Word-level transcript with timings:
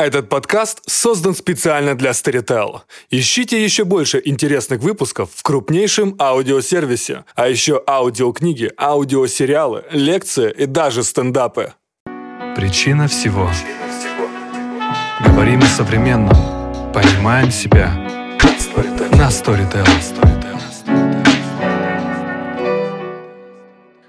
Этот 0.00 0.30
подкаст 0.30 0.80
создан 0.88 1.34
специально 1.34 1.94
для 1.94 2.12
Storytel. 2.12 2.80
Ищите 3.10 3.62
еще 3.62 3.84
больше 3.84 4.22
интересных 4.24 4.80
выпусков 4.80 5.28
в 5.34 5.42
крупнейшем 5.42 6.16
аудиосервисе, 6.18 7.26
а 7.34 7.48
еще 7.48 7.84
аудиокниги, 7.86 8.72
аудиосериалы, 8.78 9.84
лекции 9.90 10.50
и 10.56 10.64
даже 10.64 11.02
стендапы. 11.02 11.74
Причина 12.56 13.08
всего. 13.08 13.50
Говорим 15.26 15.60
о 15.60 15.66
современном. 15.66 16.34
Понимаем 16.94 17.50
себя. 17.50 17.92
На 19.18 19.28
Storytel. 19.28 19.86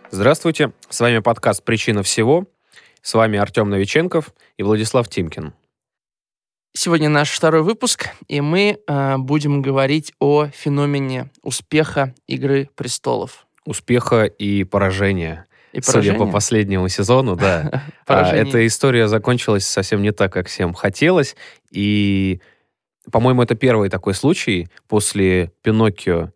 Здравствуйте, 0.09 0.71
с 0.89 1.01
вами 1.01 1.19
подкаст 1.19 1.65
«Причина 1.65 2.01
всего». 2.01 2.45
С 3.01 3.13
вами 3.13 3.37
Артем 3.37 3.69
Новиченков 3.69 4.31
и 4.55 4.63
Владислав 4.63 5.09
Тимкин. 5.09 5.53
Сегодня 6.73 7.09
наш 7.09 7.31
второй 7.31 7.63
выпуск, 7.63 8.07
и 8.29 8.39
мы 8.39 8.79
э, 8.87 9.17
будем 9.17 9.61
говорить 9.61 10.13
о 10.19 10.47
феномене 10.47 11.29
успеха 11.41 12.15
Игры 12.27 12.69
престолов. 12.75 13.45
Успеха 13.65 14.23
и 14.23 14.63
поражения. 14.63 15.47
И 15.73 15.81
Судя 15.81 15.91
поражения. 15.91 16.19
по 16.19 16.27
последнему 16.27 16.87
сезону, 16.87 17.35
да. 17.35 17.83
А, 18.05 18.13
Поражение. 18.13 18.47
Эта 18.47 18.65
история 18.67 19.09
закончилась 19.09 19.67
совсем 19.67 20.01
не 20.01 20.11
так, 20.11 20.31
как 20.31 20.47
всем 20.47 20.73
хотелось. 20.73 21.35
И, 21.71 22.39
по-моему, 23.11 23.43
это 23.43 23.55
первый 23.55 23.89
такой 23.89 24.13
случай 24.13 24.69
после 24.87 25.51
Пиноккио, 25.63 26.29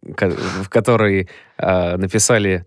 в 0.00 0.68
которой 0.70 1.28
а, 1.58 1.98
написали 1.98 2.64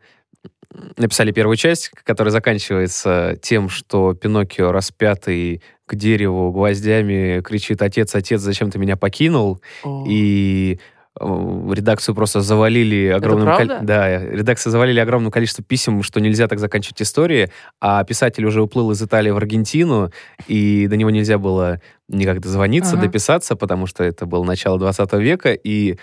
написали 0.98 1.32
первую 1.32 1.55
часть, 1.58 1.90
которая 2.04 2.32
заканчивается 2.32 3.38
тем, 3.41 3.70
что 3.70 4.14
Пиноккио 4.14 4.72
распятый 4.72 5.62
к 5.86 5.95
дереву 5.95 6.52
гвоздями 6.52 7.42
кричит 7.42 7.82
«Отец, 7.82 8.14
отец, 8.14 8.42
зачем 8.42 8.70
ты 8.70 8.78
меня 8.78 8.95
покинул?» 8.95 9.59
О. 9.84 10.06
и 10.08 10.80
э, 11.20 11.26
редакцию 11.73 12.14
просто 12.14 12.42
завалили 12.42 13.08
огромным 13.08 13.48
коль- 13.58 13.80
да 13.81 14.20
редакцию 14.23 14.72
завалили 14.72 15.00
огромным 15.00 15.31
количеством 15.31 15.66
писем 15.66 16.03
что 16.03 16.20
нельзя 16.22 16.48
так 16.48 16.59
заканчивать 16.59 17.02
истории 17.02 17.50
а 17.81 18.04
писатель 18.04 18.45
уже 18.45 18.61
уплыл 18.61 18.92
из 18.92 19.02
Италии 19.02 19.31
в 19.31 19.38
Аргентину 19.38 20.11
и 20.48 20.86
до 20.88 20.95
него 20.95 21.09
нельзя 21.09 21.39
было 21.39 21.81
никак 22.08 22.39
дозвониться 22.42 22.94
Ага. 22.94 23.08
дописаться 23.08 23.56
потому 23.56 23.88
что 23.88 24.04
это 24.04 24.28
было 24.28 24.44
начало 24.44 24.78
20 24.78 25.11
века 25.14 25.52
и 25.54 25.98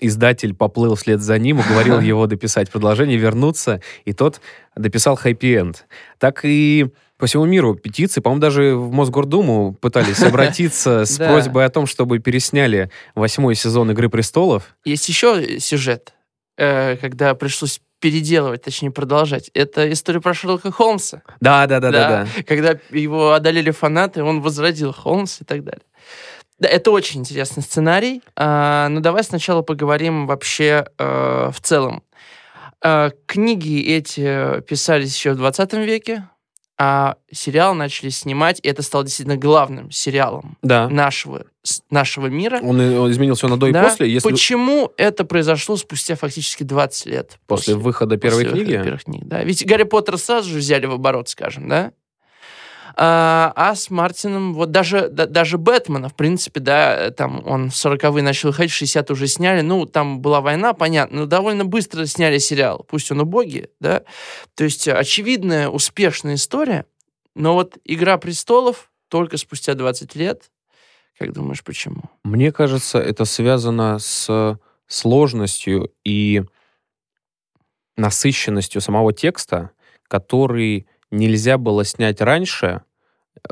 издатель 0.00 0.54
поплыл 0.54 0.94
вслед 0.94 1.20
за 1.20 1.38
ним 1.38 1.60
уговорил 1.60 2.00
его 2.00 2.26
дописать 2.26 2.70
продолжение 2.70 3.16
вернуться 3.16 3.80
и 4.04 4.12
тот 4.12 4.40
дописал 4.76 5.16
хэппи-энд 5.16 5.86
так 6.18 6.44
и 6.44 6.86
по 7.16 7.26
всему 7.26 7.44
миру 7.44 7.74
петиции, 7.74 8.20
по-моему, 8.20 8.40
даже 8.40 8.74
в 8.74 8.92
Мосгордуму 8.92 9.72
пытались 9.80 10.22
обратиться 10.22 11.04
с 11.04 11.16
просьбой 11.16 11.64
о 11.64 11.70
том, 11.70 11.86
чтобы 11.86 12.18
пересняли 12.18 12.90
восьмой 13.14 13.54
сезон 13.54 13.90
«Игры 13.92 14.08
престолов». 14.08 14.76
Есть 14.84 15.08
еще 15.08 15.60
сюжет, 15.60 16.12
э, 16.58 16.96
когда 16.96 17.34
пришлось 17.34 17.80
переделывать, 18.00 18.62
точнее 18.62 18.90
продолжать. 18.90 19.50
Это 19.54 19.90
история 19.90 20.20
про 20.20 20.34
Шерлока 20.34 20.70
Холмса. 20.70 21.22
Да, 21.40 21.66
да, 21.66 21.80
да, 21.80 21.90
да, 21.90 22.08
да. 22.08 22.42
Когда 22.42 22.78
его 22.90 23.32
одолели 23.32 23.70
фанаты, 23.70 24.22
он 24.22 24.42
возродил 24.42 24.92
Холмса 24.92 25.38
и 25.40 25.44
так 25.44 25.64
далее. 25.64 25.84
Да, 26.58 26.68
это 26.68 26.90
очень 26.92 27.20
интересный 27.20 27.62
сценарий. 27.62 28.22
А, 28.36 28.88
но 28.88 29.00
давай 29.00 29.24
сначала 29.24 29.62
поговорим 29.62 30.26
вообще 30.26 30.86
э, 30.98 31.50
в 31.52 31.60
целом. 31.60 32.02
А, 32.82 33.10
книги 33.26 33.80
эти 33.82 34.60
писались 34.62 35.14
еще 35.16 35.32
в 35.32 35.36
20 35.36 35.72
веке, 35.74 36.28
а 36.76 37.16
сериал 37.32 37.74
начали 37.74 38.08
снимать, 38.10 38.58
и 38.62 38.68
это 38.68 38.82
стало 38.82 39.04
действительно 39.04 39.36
главным 39.36 39.90
сериалом 39.92 40.58
Да. 40.62 40.88
нашего, 40.88 41.44
нашего 41.90 42.26
мира. 42.26 42.58
Он, 42.62 42.80
и- 42.82 42.96
он 42.96 43.10
изменился 43.12 43.46
на 43.48 43.56
до 43.56 43.68
и 43.68 43.72
Да? 43.72 43.84
после. 43.84 44.10
Если 44.12 44.28
Почему 44.28 44.92
это 44.96 45.24
произошло 45.24 45.76
спустя 45.76 46.16
фактически 46.16 46.62
20 46.64 47.06
лет? 47.06 47.38
после 47.46 47.74
выхода 47.76 48.16
первой 48.16 48.44
после 48.44 48.50
выхода 48.50 48.64
книги. 48.64 48.82
первых 48.84 49.04
книг, 49.04 49.22
да. 49.24 49.42
Ведь 49.44 49.64
Гарри 49.66 49.84
Поттер 49.84 50.18
сразу 50.18 50.50
же 50.50 50.58
взяли 50.58 50.86
в 50.86 50.92
оборот, 50.92 51.28
скажем, 51.28 51.68
да? 51.68 51.92
А, 52.96 53.52
а 53.56 53.74
с 53.74 53.90
Мартином, 53.90 54.54
вот 54.54 54.70
даже, 54.70 55.08
да- 55.08 55.26
даже 55.26 55.58
Бэтмена, 55.58 56.08
в 56.08 56.14
принципе, 56.14 56.60
да, 56.60 57.10
там 57.10 57.42
он 57.44 57.70
в 57.70 57.74
40-е 57.74 58.22
начал 58.22 58.50
выходить, 58.50 58.72
в 58.72 58.76
60 58.76 59.10
уже 59.10 59.26
сняли, 59.26 59.62
ну, 59.62 59.84
там 59.84 60.20
была 60.20 60.40
война, 60.40 60.74
понятно, 60.74 61.20
но 61.20 61.26
довольно 61.26 61.64
быстро 61.64 62.06
сняли 62.06 62.38
сериал, 62.38 62.86
пусть 62.88 63.10
он 63.10 63.20
убогий, 63.20 63.68
да, 63.80 64.02
то 64.54 64.62
есть 64.62 64.86
очевидная, 64.86 65.68
успешная 65.68 66.34
история, 66.34 66.86
но 67.34 67.54
вот 67.54 67.78
«Игра 67.84 68.16
престолов» 68.16 68.90
только 69.08 69.38
спустя 69.38 69.74
20 69.74 70.14
лет, 70.14 70.50
как 71.18 71.32
думаешь, 71.32 71.64
почему? 71.64 72.02
Мне 72.22 72.52
кажется, 72.52 72.98
это 72.98 73.24
связано 73.24 73.98
с 73.98 74.58
сложностью 74.86 75.92
и 76.04 76.42
насыщенностью 77.96 78.80
самого 78.80 79.12
текста, 79.12 79.70
который 80.08 80.86
нельзя 81.14 81.58
было 81.58 81.84
снять 81.84 82.20
раньше, 82.20 82.82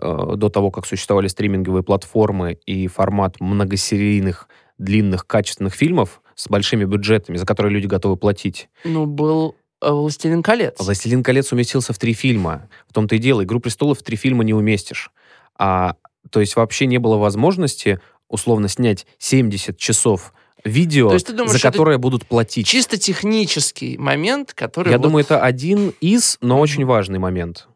э, 0.00 0.32
до 0.36 0.48
того, 0.48 0.70
как 0.70 0.86
существовали 0.86 1.28
стриминговые 1.28 1.82
платформы 1.82 2.58
и 2.66 2.86
формат 2.88 3.40
многосерийных, 3.40 4.48
длинных, 4.78 5.26
качественных 5.26 5.74
фильмов 5.74 6.22
с 6.34 6.48
большими 6.48 6.84
бюджетами, 6.84 7.36
за 7.36 7.46
которые 7.46 7.72
люди 7.72 7.86
готовы 7.86 8.16
платить. 8.16 8.68
Ну, 8.84 9.06
был 9.06 9.56
э, 9.80 9.90
«Властелин 9.90 10.42
колец». 10.42 10.78
«Властелин 10.78 11.22
колец» 11.22 11.52
уместился 11.52 11.92
в 11.92 11.98
три 11.98 12.14
фильма. 12.14 12.68
В 12.88 12.92
том-то 12.92 13.16
и 13.16 13.18
дело. 13.18 13.44
«Игру 13.44 13.60
престолов» 13.60 14.00
в 14.00 14.02
три 14.02 14.16
фильма 14.16 14.44
не 14.44 14.54
уместишь. 14.54 15.10
А, 15.58 15.96
то 16.30 16.40
есть 16.40 16.56
вообще 16.56 16.86
не 16.86 16.98
было 16.98 17.16
возможности 17.16 18.00
условно 18.28 18.68
снять 18.68 19.06
70 19.18 19.76
часов 19.76 20.32
видео, 20.64 21.08
То 21.08 21.14
есть 21.14 21.26
ты 21.26 21.32
думаешь, 21.32 21.52
за 21.52 21.60
которое 21.60 21.98
будут 21.98 22.26
платить. 22.26 22.66
Чисто 22.66 22.96
технический 22.96 23.98
момент, 23.98 24.52
который... 24.54 24.90
Я 24.90 24.98
вот- 24.98 25.04
думаю, 25.04 25.24
это 25.24 25.40
один 25.42 25.92
из, 26.00 26.38
но 26.40 26.60
очень 26.60 26.84
важный 26.84 27.18
момент. 27.18 27.68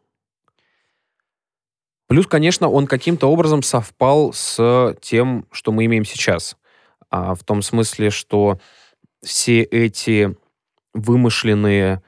Плюс, 2.07 2.25
конечно, 2.25 2.69
он 2.69 2.87
каким-то 2.87 3.27
образом 3.27 3.61
совпал 3.63 4.31
с 4.33 4.95
тем, 5.01 5.45
что 5.51 5.71
мы 5.71 5.85
имеем 5.85 6.05
сейчас. 6.05 6.55
А, 7.09 7.35
в 7.35 7.43
том 7.43 7.61
смысле, 7.61 8.09
что 8.09 8.59
все 9.21 9.61
эти 9.61 10.35
вымышленные 10.93 12.01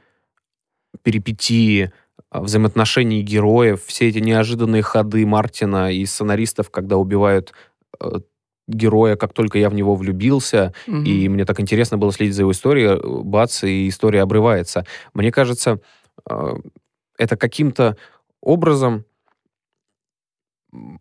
перипетии 1.04 1.92
а, 2.30 2.42
взаимоотношений 2.42 3.22
героев, 3.22 3.84
все 3.86 4.08
эти 4.08 4.20
неожиданные 4.20 4.84
ходы 4.84 5.26
Мартина 5.26 5.92
и 5.92 6.06
сценаристов, 6.06 6.70
когда 6.70 6.96
убивают 6.96 7.54
э, 8.00 8.20
героя, 8.70 9.16
как 9.16 9.34
только 9.34 9.58
я 9.58 9.70
в 9.70 9.74
него 9.74 9.96
влюбился, 9.96 10.74
Мгм. 10.88 11.04
и 11.04 11.28
мне 11.28 11.46
так 11.46 11.60
интересно 11.60 11.98
было 11.98 12.12
следить 12.14 12.36
за 12.36 12.44
его 12.44 12.52
историей, 12.52 13.00
бац, 13.24 13.64
и 13.64 13.90
история 13.90 14.22
обрывается. 14.22 14.86
Мне 15.14 15.32
кажется, 15.32 15.80
э, 16.30 16.54
это 17.18 17.36
каким-то 17.36 17.98
образом 18.42 19.06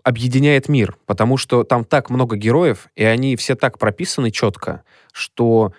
объединяет 0.02 0.68
мир, 0.68 0.96
потому 1.06 1.36
что 1.36 1.62
там 1.62 1.84
так 1.84 2.08
много 2.10 2.36
героев, 2.36 2.88
и 2.96 3.04
они 3.04 3.36
все 3.36 3.54
так 3.54 3.78
прописаны 3.78 4.30
четко, 4.30 4.82
что 5.12 5.72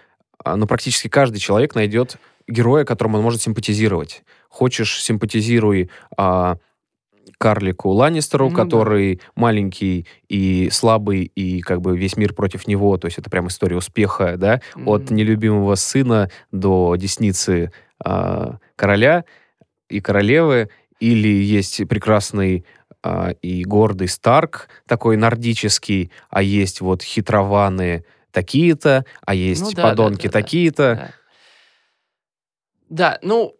а, 0.43 0.55
ну, 0.55 0.67
практически 0.67 1.07
каждый 1.07 1.39
человек 1.39 1.73
найдет 1.75 2.17
героя, 2.47 2.85
которому 2.85 3.17
он 3.17 3.23
может 3.23 3.41
симпатизировать. 3.41 4.23
Хочешь, 4.47 5.01
симпатизируй 5.03 5.89
а, 6.17 6.57
карлику 7.37 7.89
Ланнистеру, 7.89 8.49
Ну 8.49 8.55
да. 8.55 8.63
который 8.63 9.21
маленький 9.35 10.07
и 10.27 10.69
слабый, 10.71 11.23
и 11.35 11.61
как 11.61 11.81
бы 11.81 11.97
весь 11.97 12.17
мир 12.17 12.33
против 12.33 12.67
него, 12.67 12.97
то 12.97 13.05
есть 13.07 13.17
это 13.17 13.29
прям 13.29 13.47
история 13.47 13.77
успеха, 13.77 14.35
да, 14.37 14.61
от 14.85 15.03
Мгм. 15.05 15.15
нелюбимого 15.15 15.75
сына 15.75 16.29
до 16.51 16.95
десницы 16.95 17.71
а, 18.03 18.57
короля 18.75 19.25
и 19.89 19.99
королевы, 20.01 20.69
или 20.99 21.27
есть 21.27 21.87
прекрасный 21.87 22.65
а, 23.01 23.31
и 23.41 23.63
гордый 23.63 24.07
Старк, 24.09 24.67
такой 24.87 25.15
нордический, 25.17 26.11
а 26.29 26.41
есть 26.41 26.81
вот 26.81 27.01
хитрованные 27.01 28.03
такие-то, 28.31 29.05
а 29.25 29.33
есть 29.33 29.61
Ну 29.61 29.71
да, 29.71 29.83
да, 29.83 29.89
подонки 29.89 30.27
да, 30.27 30.31
да. 30.33 30.39
такие-то. 30.41 30.95
Да. 30.95 31.11
Да, 32.89 33.19
ну, 33.21 33.53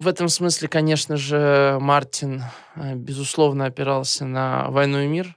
в 0.00 0.08
этом 0.08 0.30
смысле, 0.30 0.66
конечно 0.66 1.16
же, 1.18 1.76
Мартин, 1.78 2.42
э, 2.74 2.94
безусловно, 2.94 3.66
опирался 3.66 4.24
на 4.24 4.68
«Войну 4.70 5.00
и 5.00 5.06
мир». 5.06 5.36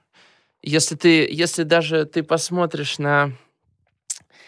Если 0.62 0.96
ты, 0.96 1.28
если 1.30 1.62
даже 1.62 2.06
ты 2.06 2.22
посмотришь 2.22 2.98
на... 2.98 3.32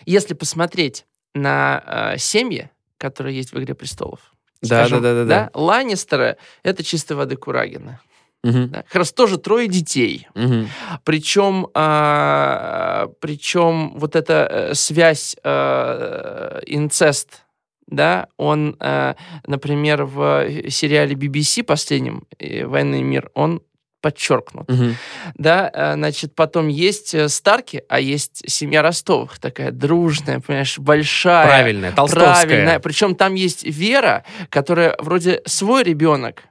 Если 0.06 0.32
посмотреть 0.32 1.04
на 1.34 2.14
э, 2.14 2.18
семьи, 2.18 2.70
которые 2.96 3.36
есть 3.36 3.52
в 3.52 3.58
«Игре 3.58 3.74
престолов», 3.74 4.20
Да, 4.62 4.86
скажем, 4.86 5.02
да, 5.02 5.12
да, 5.12 5.24
да, 5.24 5.28
да. 5.28 5.50
Ланнистеры— 5.52 6.38
это 6.62 6.82
чистой 6.82 7.12
воды 7.12 7.36
Курагина. 7.36 8.00
Мгм. 8.42 8.70
Да? 8.70 8.82
Как 8.84 8.94
раз 8.94 9.12
тоже 9.12 9.36
трое 9.36 9.68
детей. 9.68 10.28
Мгм. 10.34 10.68
Причем, 11.04 11.68
а, 11.74 13.08
причем 13.20 13.98
вот 13.98 14.16
эта 14.16 14.48
э, 14.50 14.74
связь 14.74 15.36
э, 15.42 16.60
инцест, 16.66 17.42
да, 17.86 18.28
он, 18.36 18.76
э, 18.80 19.14
например, 19.46 20.04
в 20.04 20.46
сериале 20.68 21.14
BBC 21.14 21.62
последнем 21.62 22.24
э, 22.38 22.66
«Войны 22.66 23.00
и 23.00 23.02
мир», 23.02 23.30
он 23.34 23.62
подчеркнут. 24.00 24.68
Мгм. 24.68 24.96
Да, 25.34 25.70
э, 25.72 25.94
значит, 25.94 26.34
потом 26.34 26.68
есть 26.68 27.14
э, 27.14 27.28
Старки, 27.28 27.82
а 27.88 27.98
есть 27.98 28.48
семья 28.48 28.82
Ростовых, 28.82 29.38
такая 29.38 29.70
дружная, 29.70 30.40
понимаешь, 30.40 30.78
большая. 30.78 31.46
Правильная, 31.46 31.92
толстовская. 31.92 32.46
Правильная. 32.46 32.78
Причем 32.78 33.14
там 33.14 33.34
есть 33.34 33.64
Вера, 33.64 34.24
которая 34.48 34.94
вроде 34.98 35.42
свой 35.44 35.82
ребенок, 35.82 36.44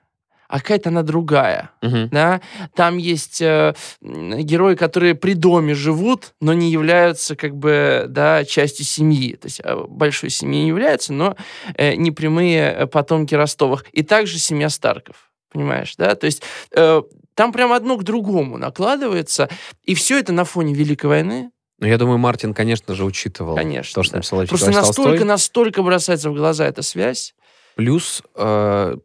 а 0.48 0.60
какая-то 0.60 0.90
она 0.90 1.04
другая. 1.04 1.72
Мгм. 1.82 2.10
Да? 2.10 2.42
Там 2.76 2.98
есть 2.98 3.42
э, 3.42 3.74
герои, 4.02 4.76
которые 4.76 5.16
при 5.16 5.34
доме 5.34 5.74
живут, 5.74 6.34
но 6.42 6.54
не 6.54 6.72
являются 6.72 7.36
как 7.36 7.56
бы 7.56 8.06
да, 8.08 8.46
частью 8.46 8.86
семьи. 8.86 9.36
То 9.36 9.48
есть 9.48 9.62
э, 9.64 9.86
большой 9.88 10.30
семьей 10.30 10.64
не 10.64 10.68
являются, 10.70 11.14
но 11.14 11.36
э, 11.76 11.96
не 11.96 12.12
прямые 12.12 12.72
э, 12.72 12.88
потомки 12.88 13.36
Ростовых. 13.36 13.86
И 13.92 14.04
также 14.04 14.40
семья 14.40 14.70
Старков. 14.70 15.32
Понимаешь, 15.52 15.96
да? 15.98 16.16
То 16.16 16.26
есть 16.26 16.44
э, 16.76 17.02
там 17.34 17.52
прям 17.52 17.72
одно 17.72 17.98
к 17.98 18.04
другому 18.04 18.58
накладывается, 18.58 19.50
и 19.84 19.94
все 19.96 20.20
это 20.20 20.34
на 20.34 20.46
фоне 20.46 20.74
Великой 20.74 21.08
войны. 21.08 21.52
Ну, 21.80 21.88
я 21.88 21.98
думаю, 21.98 22.18
Мартин, 22.18 22.54
конечно 22.54 22.96
же, 22.96 23.04
учитывал 23.04 23.56
Конечно, 23.56 23.96
то, 23.96 24.04
что 24.04 24.14
да. 24.14 24.18
написал 24.20 24.40
Просто 24.46 24.68
Николаевич 24.68 24.88
настолько, 24.88 25.10
Толстой. 25.10 25.28
настолько 25.28 25.84
бросается 25.84 26.30
в 26.30 26.34
глаза 26.34 26.66
эта 26.66 26.82
связь. 26.82 27.36
Плюс, 27.76 28.24
э, 28.36 28.96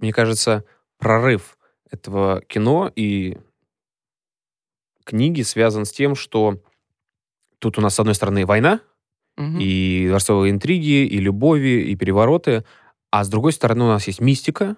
мне 0.00 0.12
кажется, 0.12 0.64
прорыв 0.98 1.58
этого 1.90 2.40
кино 2.42 2.90
и 2.94 3.38
книги 5.04 5.42
связан 5.42 5.84
с 5.84 5.92
тем, 5.92 6.14
что 6.14 6.60
тут 7.58 7.78
у 7.78 7.80
нас, 7.80 7.94
с 7.94 8.00
одной 8.00 8.14
стороны, 8.14 8.46
война, 8.46 8.80
и 9.60 10.06
дворцовые 10.08 10.52
интриги, 10.52 11.06
и 11.06 11.18
любови, 11.18 11.90
и 11.90 11.96
перевороты, 11.96 12.64
а 13.10 13.24
с 13.24 13.28
другой 13.28 13.52
стороны 13.52 13.84
у 13.84 13.88
нас 13.88 14.06
есть 14.06 14.20
мистика, 14.20 14.76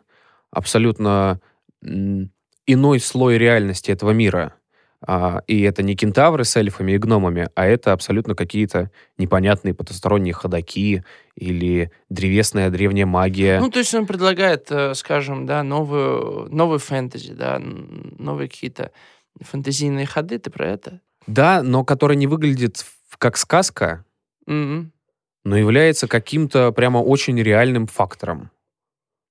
абсолютно 0.51 1.41
иной 1.83 3.01
слой 3.01 3.39
реальности 3.39 3.91
этого 3.91 4.13
мира. 4.13 4.55
А, 5.07 5.43
и 5.47 5.63
это 5.63 5.83
не 5.83 5.95
кентавры 5.95 6.45
с 6.45 6.57
эльфами 6.57 6.93
и 6.93 6.99
гномами, 6.99 7.49
а 7.55 7.67
это 7.67 7.93
абсолютно 7.93 8.35
какие-то 8.35 8.91
непонятные 9.19 9.73
потусторонние 9.73 10.35
ходаки 10.35 11.05
или 11.37 11.93
древесная 12.09 12.71
древняя 12.71 13.07
магия. 13.07 13.61
Ну, 13.61 13.71
то 13.71 13.79
есть 13.79 13.95
он 13.95 14.07
предлагает, 14.07 14.67
э, 14.71 14.95
скажем, 14.95 15.47
да, 15.47 15.63
новую, 15.63 16.49
новый 16.53 16.79
фэнтези, 16.81 17.35
да, 17.35 17.61
новые 17.61 18.49
какие-то 18.49 18.91
фэнтезийные 19.41 20.07
ходы, 20.07 20.39
ты 20.39 20.51
про 20.51 20.67
это? 20.69 21.01
да, 21.27 21.63
но 21.63 21.85
который 21.85 22.17
не 22.17 22.27
выглядит 22.29 22.85
как 23.19 23.37
сказка, 23.37 24.05
Мгм. 24.47 24.93
но 25.45 25.57
является 25.57 26.07
каким-то 26.09 26.71
прямо 26.73 26.99
очень 26.99 27.41
реальным 27.41 27.87
фактором, 27.87 28.51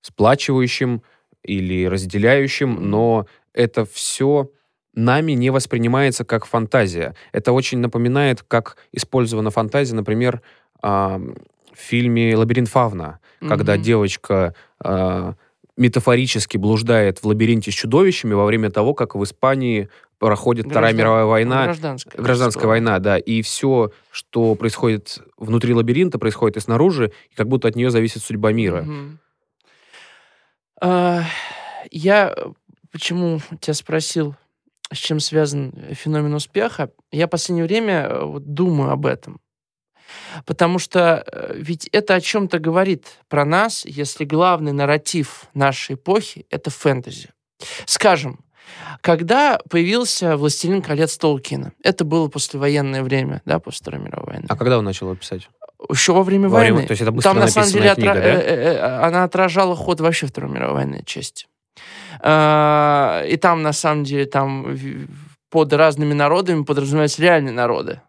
сплачивающим 0.02 1.02
или 1.44 1.86
разделяющим, 1.86 2.90
но 2.90 3.28
это 3.54 3.86
все 3.86 4.52
нами 4.96 5.34
не 5.34 5.50
воспринимается 5.50 6.24
как 6.26 6.46
фантазия. 6.46 7.16
Это 7.32 7.52
очень 7.52 7.80
напоминает, 7.80 8.44
как 8.48 8.78
использована 8.92 9.52
фантазия, 9.52 9.96
например, 9.96 10.42
а, 10.82 11.20
в 11.74 11.78
фильме 11.78 12.36
«Лабиринт 12.36 12.70
Фавна», 12.70 13.20
когда 13.42 13.76
Мгм. 13.76 13.84
девочка 13.84 14.56
а, 14.84 15.34
метафорически 15.78 16.58
блуждает 16.58 17.20
в 17.20 17.26
лабиринте 17.28 17.72
с 17.72 17.74
чудовищами 17.74 18.34
во 18.34 18.46
время 18.46 18.70
того, 18.72 18.94
как 18.94 19.16
в 19.16 19.24
Испании 19.24 19.90
проходит 20.20 20.66
Вторая 20.68 20.94
Граждан- 20.94 20.98
мировая 20.98 21.26
война, 21.26 21.64
Гражданская. 21.66 22.22
Гражданская 22.24 22.68
война, 22.68 23.00
да. 23.00 23.18
И 23.18 23.42
все, 23.42 23.92
что 24.12 24.56
происходит 24.56 25.20
внутри 25.38 25.74
лабиринта, 25.74 26.18
происходит 26.18 26.56
и 26.56 26.62
снаружи, 26.62 27.12
и 27.30 27.36
как 27.36 27.48
будто 27.50 27.68
от 27.68 27.76
нее 27.76 27.90
зависит 27.90 28.24
судьба 28.24 28.54
мира. 28.54 28.84
Мгм. 28.84 29.20
А, 30.82 31.24
Я 31.92 32.34
э, 32.36 32.46
почему 32.92 33.40
тебя 33.60 33.74
спросил, 33.74 34.36
с 34.96 34.98
чем 34.98 35.20
связан 35.20 35.74
э, 35.76 35.94
феномен 35.94 36.34
успеха? 36.34 36.90
Я 37.12 37.28
в 37.28 37.30
последнее 37.30 37.66
время 37.66 38.08
э, 38.08 38.24
вот 38.24 38.54
думаю 38.54 38.92
об 38.92 39.06
этом. 39.06 39.40
Потому 40.46 40.80
что 40.80 41.24
э, 41.32 41.54
ведь 41.56 41.88
это 41.92 42.16
о 42.16 42.22
чем-то 42.22 42.60
говорит 42.60 43.08
про 43.28 43.46
нас, 43.46 43.86
если 43.86 44.26
главный 44.26 44.72
нарратив 44.72 45.46
нашей 45.54 45.96
эпохи— 45.96 46.46
это 46.50 46.70
фэнтези. 46.70 47.30
Скажем, 47.86 48.40
когда 49.02 49.60
появился 49.70 50.38
«Властелин 50.38 50.82
колец» 50.82 51.18
Толкина, 51.18 51.74
это 51.84 52.04
было 52.04 52.28
послевоенное 52.28 53.04
время, 53.04 53.42
да, 53.46 53.60
после 53.60 53.80
Второй 53.80 54.02
мировой 54.02 54.34
войны. 54.34 54.46
А 54.50 54.56
когда 54.58 54.78
он 54.80 54.86
начал 54.86 55.08
его 55.08 55.16
писать? 55.16 55.50
Еще 55.90 56.14
во 56.14 56.24
время 56.24 56.50
Во 56.50 56.60
время- 56.60 56.74
войны. 56.76 56.88
то 56.88 56.92
есть 56.92 57.02
это 57.02 57.12
Там, 57.22 57.38
на 57.38 57.48
самом 57.48 57.70
деле, 57.70 57.90
написанная 57.90 58.16
отра- 58.16 58.22
книга, 58.22 58.74
да? 58.82 59.06
она 59.08 59.24
отражала 59.24 59.76
ход 59.76 60.00
вообще 60.02 60.26
Второй 60.28 60.50
мировой 60.52 60.76
военной 60.76 61.04
части. 61.06 61.46
А, 62.20 63.24
И 63.28 63.38
там, 63.38 63.62
на 63.62 63.74
самом 63.74 64.04
деле, 64.04 64.26
там 64.26 64.78
под 65.50 65.74
разными 65.74 66.14
народами 66.14 66.64
подразумеваются 66.64 67.22
реальные 67.22 67.54
народы. 67.54 68.02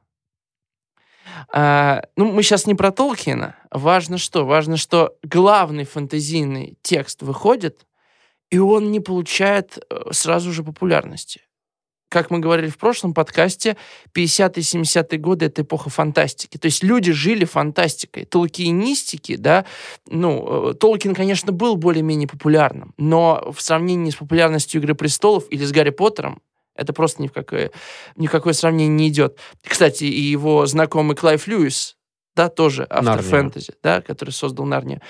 А, 1.53 2.03
Ну, 2.17 2.33
мы 2.33 2.43
сейчас 2.43 2.67
не 2.67 2.75
про 2.75 2.91
Толкина. 2.91 3.57
Важно 3.71 4.19
что? 4.19 4.45
Важно, 4.45 4.77
что 4.77 5.17
главный 5.23 5.85
фэнтезийный 5.85 6.79
текст 6.83 7.23
выходит, 7.23 7.87
и 8.51 8.59
он 8.59 8.91
не 8.93 9.01
получает 9.01 9.79
э, 9.79 10.13
сразу 10.13 10.53
же 10.53 10.63
популярности. 10.63 11.41
Как 12.09 12.31
мы 12.31 12.39
говорили 12.39 12.69
в 12.69 12.79
прошлом 12.79 13.15
подкасте, 13.15 13.77
50-е, 14.15 14.63
70-е 14.63 15.19
годы— 15.19 15.47
это 15.47 15.63
эпоха 15.63 15.91
фантастики. 15.91 16.57
То 16.57 16.67
есть 16.67 16.85
люди 16.85 17.13
жили 17.13 17.45
фантастикой. 17.45 18.25
Толкинистики, 18.25 19.37
да, 19.37 19.65
ну, 20.09 20.71
э, 20.71 20.75
Толкин, 20.75 21.15
конечно, 21.15 21.51
был 21.51 21.77
более-менее 21.77 22.29
популярным, 22.29 22.95
но 22.97 23.53
в 23.53 23.61
сравнении 23.61 24.11
с 24.11 24.17
популярностью 24.17 24.81
«Игры 24.81 24.95
престолов» 24.95 25.45
или 25.51 25.65
с 25.65 25.73
«Гарри 25.73 25.91
Поттером» 25.91 26.41
это 26.77 26.93
просто 26.93 27.23
ни 27.23 27.27
в 27.27 27.33
какое, 27.33 27.71
ни 28.17 28.27
в 28.27 28.31
какое 28.31 28.53
сравнение 28.53 28.89
не 28.89 29.09
идет. 29.09 29.39
Кстати, 29.67 30.05
и 30.05 30.21
его 30.21 30.67
знакомый 30.67 31.17
Клайв 31.17 31.47
Льюис, 31.47 31.96
да, 32.37 32.51
тоже 32.51 32.87
автор 32.91 33.17
Нарния. 33.17 33.31
фэнтези, 33.31 33.73
да, 33.83 34.03
который 34.03 34.31
создал 34.31 34.67
Нарнию. 34.67 35.01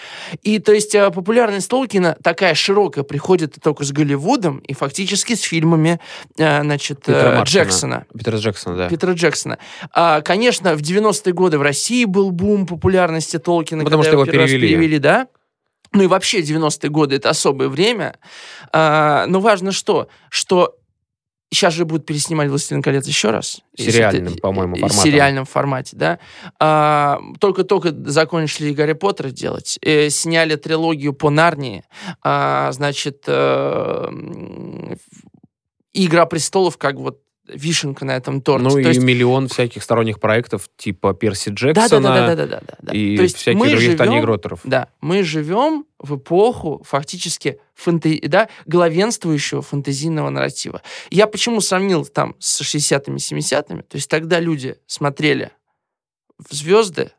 И, 0.42 0.60
то 0.60 0.72
есть, 0.72 0.94
э, 0.94 1.10
популярность 1.10 1.68
Толкина 1.68 2.16
такая 2.22 2.54
широкая 2.54 3.02
приходит 3.02 3.56
только 3.60 3.84
с 3.84 3.90
Голливудом 3.90 4.58
и 4.58 4.72
фактически 4.74 5.34
с 5.34 5.40
фильмами, 5.40 6.00
э, 6.38 6.62
значит, 6.62 7.00
Питера 7.00 7.32
э, 7.32 7.36
Мартина. 7.38 7.64
Джексона. 7.64 8.06
Питера 8.16 8.36
Джексона, 8.36 8.76
да. 8.76 8.88
Питера 8.88 9.12
Джексона. 9.12 9.58
А, 9.92 10.20
конечно, 10.20 10.74
в 10.76 10.80
90-е 10.80 11.32
годы 11.32 11.58
в 11.58 11.62
России 11.62 12.04
был 12.04 12.30
бум 12.30 12.64
популярности 12.66 13.38
Толкина, 13.38 13.82
Потому 13.82 14.04
когда 14.04 14.22
что 14.24 14.30
его 14.30 14.38
раз 14.38 14.50
перевели. 14.50 14.68
перевели, 14.68 14.98
да? 14.98 15.26
Ну 15.92 16.04
и 16.04 16.06
вообще 16.06 16.40
90-е 16.42 16.90
годы 16.90 17.16
это 17.16 17.30
особое 17.30 17.68
время. 17.68 18.16
А, 18.72 19.26
но 19.26 19.40
важно 19.40 19.72
что? 19.72 20.08
Что 20.30 20.76
сейчас 21.50 21.74
же 21.74 21.84
будут 21.84 22.06
переснимать 22.06 22.48
«Властелин 22.50 22.82
колец» 22.82 23.06
еще 23.06 23.30
раз. 23.30 23.60
Сериальном, 23.76 24.32
это- 24.34 24.40
по-моему, 24.42 24.76
э, 24.76 24.80
форматом. 24.80 24.98
В 24.98 25.02
сериальном 25.02 25.44
формате, 25.44 25.96
да. 25.96 26.18
А, 26.58 27.20
Только-только 27.40 27.92
закончили 28.10 28.72
Гарри 28.72 28.92
Поттера 28.94 29.30
делать. 29.30 29.78
Э, 29.82 30.10
Сняли 30.10 30.56
трилогию 30.56 31.12
по 31.12 31.30
Нарнии. 31.30 31.84
А, 32.22 32.70
Значит, 32.72 33.24
м, 33.28 34.98
«Игра 35.92 36.26
престолов» 36.26 36.76
как 36.78 36.96
вот 36.96 37.20
вишенка 37.48 38.04
на 38.04 38.16
этом 38.16 38.40
торте. 38.40 38.64
Ну 38.64 38.70
То 38.70 38.78
и 38.80 38.84
есть 38.84 39.00
миллион 39.00 39.46
всяких 39.46 39.82
сторонних 39.84 40.18
проектов 40.18 40.68
типа 40.76 41.14
Перси 41.14 41.50
да, 41.50 41.54
Джексона 41.54 42.00
да, 42.08 42.26
да, 42.26 42.34
да, 42.34 42.46
да, 42.46 42.60
да, 42.66 42.76
да. 42.82 42.92
и 42.92 43.16
То 43.16 43.22
есть 43.22 43.36
всяких 43.36 43.60
мы 43.60 43.70
других 43.70 43.96
Тони 43.96 44.08
живем- 44.10 44.22
Гроттеров. 44.22 44.60
Да, 44.64 44.88
мы 45.00 45.22
живем 45.22 45.84
в 46.00 46.16
эпоху 46.16 46.82
фактически 46.84 47.60
фэнте... 47.76 48.18
да, 48.26 48.48
главенствующего 48.64 49.62
фэнтезийного 49.62 50.30
нарратива. 50.30 50.82
Я 51.10 51.26
почему 51.26 51.60
сравнил 51.60 52.04
там 52.04 52.34
с 52.40 52.60
60-ми, 52.62 53.16
70-ми? 53.16 53.82
То 53.82 53.96
есть 53.96 54.10
тогда 54.10 54.40
люди 54.40 54.76
смотрели 54.86 55.52
в 56.38 56.52
звезды, 56.54 57.12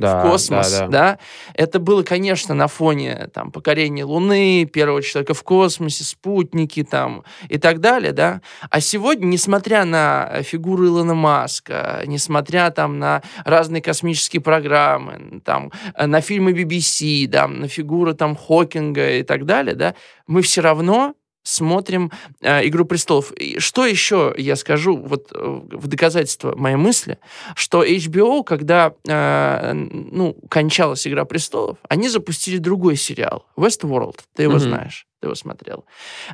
Да, 0.00 0.20
в 0.20 0.30
космос, 0.30 0.72
да, 0.72 0.80
да, 0.80 0.88
да. 0.88 1.18
Это 1.54 1.78
было, 1.78 2.02
конечно, 2.02 2.54
на 2.54 2.68
фоне 2.68 3.28
там 3.32 3.50
покорения 3.50 4.04
Луны, 4.04 4.64
первого 4.64 5.02
человека 5.02 5.34
в 5.34 5.42
космосе, 5.42 6.04
спутники 6.04 6.82
там 6.82 7.24
и 7.48 7.58
так 7.58 7.80
далее, 7.80 8.12
да. 8.12 8.40
А 8.70 8.80
сегодня, 8.80 9.26
несмотря 9.26 9.84
на 9.84 10.42
фигуру 10.42 10.86
Илона 10.86 11.14
Маска, 11.14 12.02
несмотря 12.06 12.70
там 12.70 12.98
на 12.98 13.22
разные 13.44 13.82
космические 13.82 14.42
программы, 14.42 15.40
там 15.44 15.70
на 15.98 16.20
фильмы 16.20 16.52
BBC, 16.52 17.26
да, 17.28 17.46
на 17.46 17.68
фигуру 17.68 18.14
там 18.14 18.36
Хокинга 18.36 19.18
и 19.18 19.22
так 19.22 19.44
далее, 19.44 19.74
да, 19.74 19.94
мы 20.26 20.42
все 20.42 20.60
равно 20.60 21.14
смотрим 21.42 22.10
э, 22.40 22.66
«Игру 22.68 22.84
престолов». 22.84 23.32
И 23.32 23.58
что 23.58 23.86
еще 23.86 24.34
я 24.36 24.56
скажу 24.56 24.96
вот 24.96 25.32
э, 25.32 25.60
в 25.72 25.86
доказательство 25.86 26.54
моей 26.56 26.76
мысли, 26.76 27.18
что 27.54 27.84
HBO, 27.84 28.44
когда 28.44 28.94
э, 29.08 29.72
ну, 29.74 30.34
кончалась 30.48 31.06
«Игра 31.06 31.24
престолов», 31.24 31.78
они 31.88 32.08
запустили 32.08 32.58
другой 32.58 32.96
сериал 32.96 33.46
«Westworld». 33.56 34.18
Ты 34.34 34.42
его 34.44 34.52
Мгм. 34.54 34.60
знаешь, 34.60 35.06
ты 35.20 35.26
его 35.28 35.34
смотрел. 35.34 35.84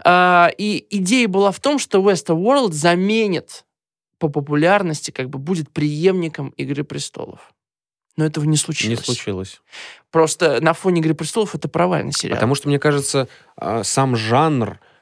А, 0.04 0.50
и 0.58 0.84
идея 0.90 1.28
была 1.28 1.52
в 1.52 1.60
том, 1.60 1.78
что 1.78 2.00
Westworld 2.00 2.72
заменит 2.72 3.64
по 4.18 4.28
популярности, 4.28 5.10
как 5.10 5.28
бы 5.30 5.38
будет 5.38 5.70
преемником 5.70 6.48
«Игры 6.56 6.84
престолов». 6.84 7.52
Но 8.16 8.24
этого 8.24 8.44
не 8.44 8.52
Не 8.52 8.56
случилось. 8.56 9.04
случилось. 9.04 9.60
Просто 10.10 10.58
на 10.62 10.72
фоне 10.72 11.00
«Игры 11.00 11.14
престолов» 11.14 11.54
это 11.54 11.68
провальный 11.68 12.12
сериал. 12.12 12.36
Потому 12.36 12.54
что, 12.54 12.68
мне 12.68 12.78
кажется, 12.78 13.28
а, 13.56 13.84
сам 13.84 14.16
жанр 14.16 14.70
э, 14.70 14.95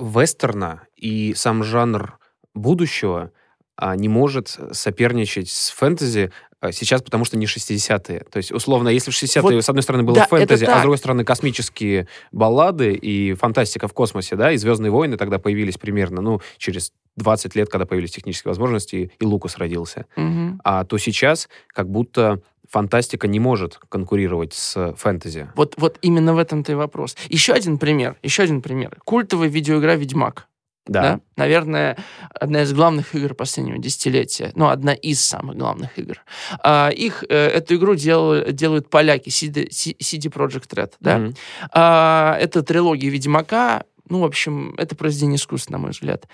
вестерна 0.00 0.82
и 0.96 1.34
сам 1.34 1.62
жанр 1.62 2.18
будущего 2.54 3.32
а, 3.76 3.96
не 3.96 4.08
может 4.08 4.58
соперничать 4.72 5.48
с 5.50 5.70
фэнтези 5.70 6.32
а, 6.60 6.72
сейчас, 6.72 7.02
потому 7.02 7.24
что 7.24 7.38
не 7.38 7.46
60-е. 7.46 8.20
То 8.30 8.36
есть, 8.36 8.52
условно, 8.52 8.90
если 8.90 9.10
в 9.10 9.14
60-е, 9.14 9.40
Вот, 9.42 9.64
с 9.64 9.68
одной 9.68 9.82
стороны, 9.82 10.04
было 10.04 10.16
да, 10.16 10.26
фэнтези, 10.26 10.64
а 10.66 10.78
с 10.78 10.82
другой 10.82 10.98
стороны, 10.98 11.24
космические 11.24 12.06
баллады 12.32 12.92
и 12.92 13.32
фантастика 13.32 13.88
в 13.88 13.94
космосе, 13.94 14.36
да, 14.36 14.52
и 14.52 14.58
«Звездные 14.58 14.90
войны» 14.90 15.16
тогда 15.16 15.38
появились 15.38 15.78
примерно, 15.78 16.20
ну, 16.20 16.40
через 16.58 16.92
20 17.16 17.54
лет, 17.56 17.70
когда 17.70 17.86
появились 17.86 18.12
технические 18.12 18.50
возможности, 18.50 18.96
и, 18.96 19.10
и 19.18 19.24
Лукас 19.24 19.56
родился. 19.56 20.06
Мгм. 20.16 20.60
А 20.62 20.84
то 20.84 20.98
сейчас 20.98 21.48
как 21.68 21.88
будто 21.88 22.42
фантастика 22.70 23.26
не 23.26 23.40
может 23.40 23.78
конкурировать 23.88 24.54
с 24.54 24.94
фэнтези. 24.96 25.50
Вот, 25.56 25.74
вот 25.76 25.98
именно 26.02 26.34
в 26.34 26.38
этом-то 26.38 26.72
и 26.72 26.74
вопрос. 26.74 27.16
Еще 27.28 27.52
один 27.52 27.78
пример. 27.78 28.16
Еще 28.22 28.44
один 28.44 28.62
пример. 28.62 28.96
Культовая 29.04 29.48
видеоигра 29.48 29.94
«Ведьмак». 29.94 30.46
Да. 30.86 31.02
да? 31.02 31.20
Наверное, 31.36 31.98
одна 32.34 32.62
из 32.62 32.72
главных 32.72 33.14
игр 33.14 33.34
последнего 33.34 33.78
десятилетия. 33.78 34.50
Ну, 34.54 34.68
одна 34.68 34.92
из 34.92 35.20
самых 35.20 35.56
главных 35.56 35.98
игр. 35.98 36.22
А, 36.62 36.88
их, 36.88 37.22
э, 37.28 37.34
эту 37.48 37.76
игру 37.76 37.94
дел- 37.94 38.50
делают 38.50 38.88
поляки, 38.88 39.28
CD, 39.28 39.68
CD 39.68 40.32
Projekt 40.32 40.70
Red. 40.74 40.92
Да? 41.00 41.18
Мгм. 41.18 41.34
А, 41.72 42.36
это 42.40 42.62
трилогия 42.62 43.10
Ведьмака. 43.10 43.84
Ну, 44.08 44.20
в 44.20 44.24
общем, 44.24 44.74
это 44.78 44.96
произведение 44.96 45.36
искусства, 45.36 45.72
на 45.74 45.78
мой 45.78 45.90
взгляд. 45.90 46.26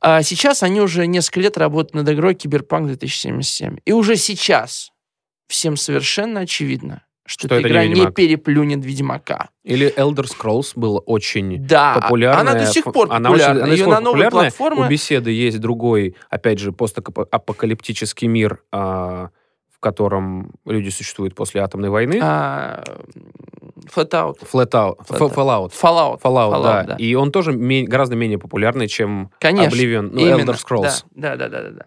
А 0.00 0.22
сейчас 0.22 0.64
они 0.64 0.80
уже 0.80 1.06
несколько 1.06 1.40
лет 1.40 1.58
работают 1.58 1.94
над 1.94 2.08
игрой 2.08 2.34
Киберпанк 2.34 2.86
2077. 2.86 3.76
И 3.84 3.92
уже 3.92 4.16
сейчас 4.16 4.90
всем 5.50 5.76
совершенно 5.76 6.40
очевидно, 6.40 7.02
что, 7.26 7.46
Что 7.48 7.56
эта 7.56 7.64
не 7.64 7.70
игра 7.70 7.84
не, 7.84 7.94
Ведьмак. 7.94 8.14
переплюнет 8.14 8.84
Ведьмака. 8.84 9.50
Или 9.62 9.92
Elder 9.96 10.24
Scrolls 10.26 10.72
был 10.74 11.02
очень 11.06 11.64
Да, 11.66 11.94
популярная. 12.00 12.40
она 12.40 12.54
до 12.54 12.66
сих 12.66 12.84
пор 12.84 13.08
Она 13.10 13.30
очень- 13.30 13.40
популярна. 13.44 13.64
она 13.64 13.76
сих 13.76 13.78
Ее 13.86 13.90
на 13.90 14.00
новые 14.00 14.24
популярная. 14.24 14.50
платформы... 14.50 14.86
У 14.86 14.88
беседы 14.88 15.30
есть 15.30 15.60
другой, 15.60 16.16
опять 16.30 16.58
же, 16.58 16.72
постапокалиптический 16.72 18.26
мир, 18.28 18.62
а, 18.72 19.28
в 19.72 19.80
котором 19.80 20.52
люди 20.66 20.88
существуют 20.90 21.34
после 21.34 21.60
атомной 21.62 21.90
войны. 21.90 22.18
а, 22.22 22.82
Flatout. 23.94 24.36
Flatout. 24.52 24.98
Flatout. 25.08 25.30
Ф- 25.30 25.36
Fallout. 25.36 25.72
Fallout. 25.72 26.20
Fallout, 26.22 26.86
да. 26.86 26.96
И 26.98 27.14
он 27.14 27.32
тоже 27.32 27.52
ме- 27.52 27.84
гораздо 27.84 28.14
менее 28.14 28.38
популярный, 28.38 28.88
чем 28.88 29.30
Конечно. 29.40 29.74
Oblivion, 29.74 30.10
ну, 30.12 30.20
Именно. 30.20 30.50
Elder 30.50 30.56
Scrolls. 30.56 31.04
Да, 31.14 31.36
да, 31.36 31.48
да, 31.48 31.62
да, 31.62 31.70
да. 31.70 31.86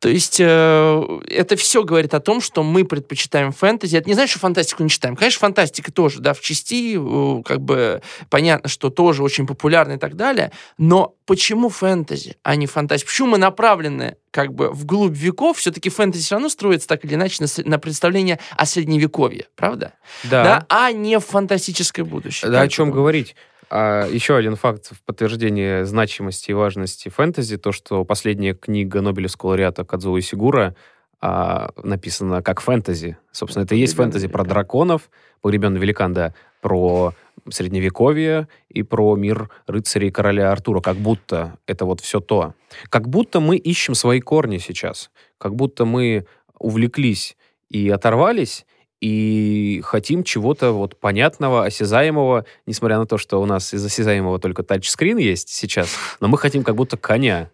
То 0.00 0.08
есть 0.08 0.38
э, 0.40 1.20
это 1.28 1.56
все 1.56 1.82
говорит 1.82 2.14
о 2.14 2.20
том, 2.20 2.40
что 2.40 2.62
мы 2.62 2.84
предпочитаем 2.84 3.52
фэнтези. 3.52 3.96
Это 3.96 4.08
не 4.08 4.14
значит, 4.14 4.30
что 4.30 4.40
фантастику 4.40 4.82
не 4.82 4.90
читаем. 4.90 5.16
Конечно, 5.16 5.40
фантастика 5.40 5.90
тоже, 5.90 6.20
да, 6.20 6.34
в 6.34 6.40
части, 6.40 6.96
э, 6.98 7.42
как 7.42 7.60
бы 7.60 8.02
понятно, 8.28 8.68
что 8.68 8.90
тоже 8.90 9.22
очень 9.22 9.46
популярна 9.46 9.94
и 9.94 9.98
так 9.98 10.16
далее. 10.16 10.52
Но 10.78 11.14
почему 11.24 11.68
фэнтези, 11.68 12.36
а 12.42 12.56
не 12.56 12.66
фантастика? 12.66 13.10
Почему 13.10 13.28
мы 13.28 13.38
направлены 13.38 14.16
как 14.30 14.52
бы 14.52 14.70
вглубь 14.70 15.16
веков? 15.16 15.58
Все-таки 15.58 15.88
фэнтези 15.88 16.24
все 16.24 16.34
равно 16.34 16.48
строится 16.48 16.88
так 16.88 17.04
или 17.04 17.14
иначе 17.14 17.42
на, 17.42 17.64
на 17.64 17.78
представление 17.78 18.38
о 18.56 18.66
средневековье, 18.66 19.46
правда? 19.54 19.94
Да. 20.24 20.66
А 20.68 20.92
не 20.92 21.18
в 21.18 21.24
фантастическое 21.24 22.04
будущее. 22.04 22.50
Да, 22.50 22.60
о 22.60 22.68
чем 22.68 22.86
думаешь? 22.86 22.96
говорить? 22.96 23.36
А, 23.68 24.06
еще 24.06 24.36
один 24.36 24.56
факт 24.56 24.92
в 24.92 25.02
подтверждение 25.02 25.84
значимости 25.84 26.50
и 26.50 26.54
важности 26.54 27.08
фэнтези, 27.08 27.56
то, 27.56 27.72
что 27.72 28.04
последняя 28.04 28.54
книга 28.54 29.00
Нобелевского 29.00 29.50
лауреата 29.50 29.84
Кадзуо 29.84 30.20
Сигура 30.20 30.74
а, 31.20 31.70
написана 31.82 32.42
как 32.42 32.60
фэнтези. 32.60 33.16
Собственно, 33.32 33.64
это 33.64 33.74
и 33.74 33.78
есть 33.78 33.94
«Погребенный 33.94 34.12
фэнтези 34.12 34.28
про 34.28 34.42
великан». 34.42 34.54
драконов, 34.54 35.10
«Погребенный 35.40 35.80
великан», 35.80 36.12
да, 36.12 36.34
про 36.60 37.14
средневековье 37.48 38.48
и 38.68 38.82
про 38.82 39.14
мир 39.16 39.50
рыцарей 39.66 40.10
короля 40.10 40.52
Артура. 40.52 40.80
Как 40.80 40.96
будто 40.96 41.58
это 41.66 41.84
вот 41.84 42.00
все 42.00 42.20
то. 42.20 42.54
Как 42.88 43.08
будто 43.08 43.40
мы 43.40 43.56
ищем 43.56 43.94
свои 43.94 44.20
корни 44.20 44.58
сейчас. 44.58 45.10
Как 45.38 45.54
будто 45.54 45.84
мы 45.84 46.26
увлеклись 46.58 47.36
и 47.68 47.88
оторвались, 47.88 48.66
и 49.00 49.80
хотим 49.84 50.24
чего-то 50.24 50.72
вот 50.72 50.98
понятного, 50.98 51.64
осязаемого, 51.64 52.44
несмотря 52.66 52.98
на 52.98 53.06
то, 53.06 53.18
что 53.18 53.40
у 53.40 53.46
нас 53.46 53.74
из 53.74 53.84
осязаемого 53.84 54.38
только 54.38 54.62
тачскрин 54.62 55.18
есть 55.18 55.48
сейчас, 55.50 55.88
но 56.20 56.28
мы 56.28 56.38
хотим 56.38 56.62
как 56.62 56.74
будто 56.76 56.96
коня. 56.96 57.50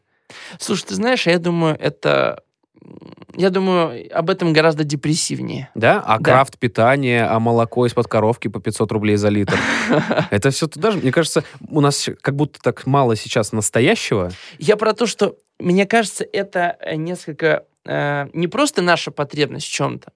Слушай, 0.59 0.87
ты 0.89 0.95
знаешь, 0.95 1.27
я 1.27 1.39
думаю, 1.39 1.77
это... 1.79 2.43
Я 3.35 3.51
думаю, 3.51 4.09
об 4.13 4.29
этом 4.29 4.53
гораздо 4.53 4.83
депрессивнее. 4.85 5.71
Да? 5.75 6.03
А 6.05 6.19
Да. 6.19 6.25
крафт 6.25 6.59
питание, 6.59 7.25
а 7.25 7.39
молоко 7.39 7.87
из-под 7.87 8.09
коровки 8.09 8.49
по 8.49 8.61
500 8.61 8.93
рублей 8.93 9.17
за 9.17 9.29
литр. 9.29 9.57
Это 10.31 10.51
все 10.51 10.67
туда 10.67 10.91
же. 10.91 10.99
Мне 10.99 11.13
кажется, 11.13 11.45
у 11.69 11.81
нас 11.81 12.09
как 12.21 12.35
будто 12.35 12.61
так 12.61 12.87
мало 12.87 13.15
сейчас 13.17 13.53
настоящего. 13.53 14.33
Я 14.59 14.77
про 14.77 14.93
то, 14.95 15.07
что, 15.07 15.37
мне 15.59 15.87
кажется, 15.87 16.27
это 16.31 16.77
э, 16.81 16.97
несколько... 16.97 17.65
э, 17.87 18.27
не 18.33 18.49
просто 18.49 18.83
наша 18.83 19.11
потребность 19.11 19.67
в 19.67 19.73
чем-то. 19.73 20.13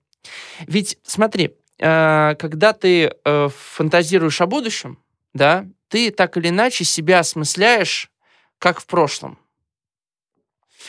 Ведь, 0.66 0.98
смотри, 1.02 1.56
э, 1.78 2.34
когда 2.38 2.72
ты 2.72 3.12
э, 3.24 3.48
фантазируешь 3.48 4.40
о 4.40 4.46
будущем, 4.46 4.98
да, 5.34 5.66
ты 5.88 6.10
так 6.10 6.36
или 6.36 6.48
иначе 6.48 6.84
себя 6.84 7.20
осмысляешь, 7.20 8.10
как 8.58 8.80
в 8.80 8.86
прошлом. 8.86 9.38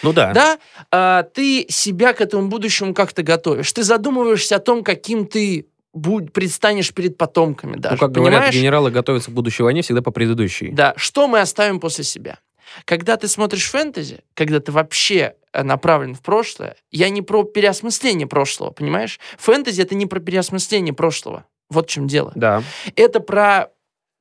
Ну 0.04 0.14
да. 0.14 0.34
Да, 0.34 0.60
а, 0.92 1.24
ты 1.24 1.66
себя 1.70 2.14
к 2.14 2.22
этому 2.22 2.48
будущему 2.50 2.94
как-то 2.94 3.24
готовишь. 3.24 3.72
Ты 3.74 3.84
задумываешься 3.84 4.58
о 4.58 4.60
том, 4.60 4.84
каким 4.84 5.26
ты 5.26 5.68
будь, 5.94 6.32
предстанешь 6.32 6.94
перед 6.94 7.18
потомками 7.18 7.78
даже. 7.78 7.96
Ну, 7.96 8.00
как 8.00 8.12
говорят, 8.12 8.40
понимаешь? 8.40 8.56
генералы 8.56 8.92
готовятся 8.92 9.32
к 9.32 9.34
будущей 9.34 9.64
войне 9.64 9.82
всегда 9.82 10.02
по 10.02 10.12
предыдущей. 10.12 10.70
Да, 10.70 10.94
что 10.98 11.28
мы 11.28 11.40
оставим 11.40 11.80
после 11.80 12.04
себя? 12.04 12.40
Когда 12.86 13.18
ты 13.18 13.28
смотришь 13.28 13.70
фэнтези, 13.70 14.24
когда 14.34 14.60
ты 14.60 14.72
вообще 14.72 15.36
э, 15.54 15.64
направлен 15.64 16.16
в 16.16 16.22
прошлое, 16.22 16.76
я 16.92 17.10
не 17.10 17.22
про 17.22 17.44
переосмысление 17.44 18.28
прошлого, 18.28 18.72
понимаешь? 18.72 19.20
Фэнтези— 19.38 19.82
это 19.84 19.96
не 19.96 20.06
про 20.06 20.20
переосмысление 20.20 20.94
прошлого. 20.94 21.46
Вот 21.70 21.90
в 21.90 21.92
чем 21.92 22.08
дело. 22.08 22.32
Да. 22.36 22.64
Это 22.96 23.20
про 23.20 23.70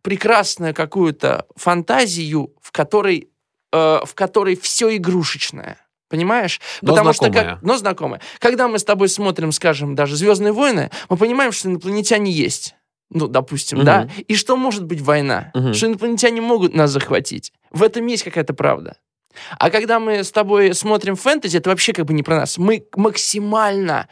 прекрасную 0.02 0.74
какую-то 0.74 1.46
фантазию, 1.56 2.54
в 2.62 2.70
которой, 2.72 3.28
э, 3.72 4.00
в 4.04 4.14
которой 4.14 4.56
все 4.56 4.94
игрушечное. 4.96 5.78
Понимаешь? 6.08 6.60
Но 6.82 6.92
Потому 6.92 7.12
что 7.12 7.24
знакомое. 7.24 7.54
как, 7.54 7.62
но 7.62 7.76
знакомое. 7.76 8.20
Когда 8.38 8.68
мы 8.68 8.78
с 8.78 8.84
тобой 8.84 9.08
смотрим, 9.08 9.50
скажем, 9.50 9.96
даже 9.96 10.14
Звездные 10.14 10.52
войны, 10.52 10.90
мы 11.08 11.16
понимаем, 11.16 11.50
что 11.50 11.68
инопланетяне 11.68 12.30
есть. 12.30 12.75
Ну, 13.10 13.28
допустим, 13.28 13.78
Мгм. 13.78 13.86
да. 13.86 14.08
И 14.26 14.34
что 14.34 14.56
может 14.56 14.84
быть 14.84 15.00
война? 15.00 15.50
Мгм. 15.54 15.74
Что 15.74 15.86
инопланетяне 15.86 16.40
могут 16.40 16.74
нас 16.74 16.90
захватить. 16.90 17.52
В 17.70 17.82
этом 17.82 18.06
есть 18.06 18.24
какая-то 18.24 18.52
правда. 18.54 18.96
А 19.58 19.70
когда 19.70 20.00
мы 20.00 20.24
с 20.24 20.32
тобой 20.32 20.74
смотрим 20.74 21.14
фэнтези, 21.14 21.58
это 21.58 21.70
вообще 21.70 21.92
как 21.92 22.06
бы 22.06 22.14
не 22.14 22.22
про 22.22 22.36
нас. 22.36 22.58
Мы 22.58 22.86
максимально 22.96 24.08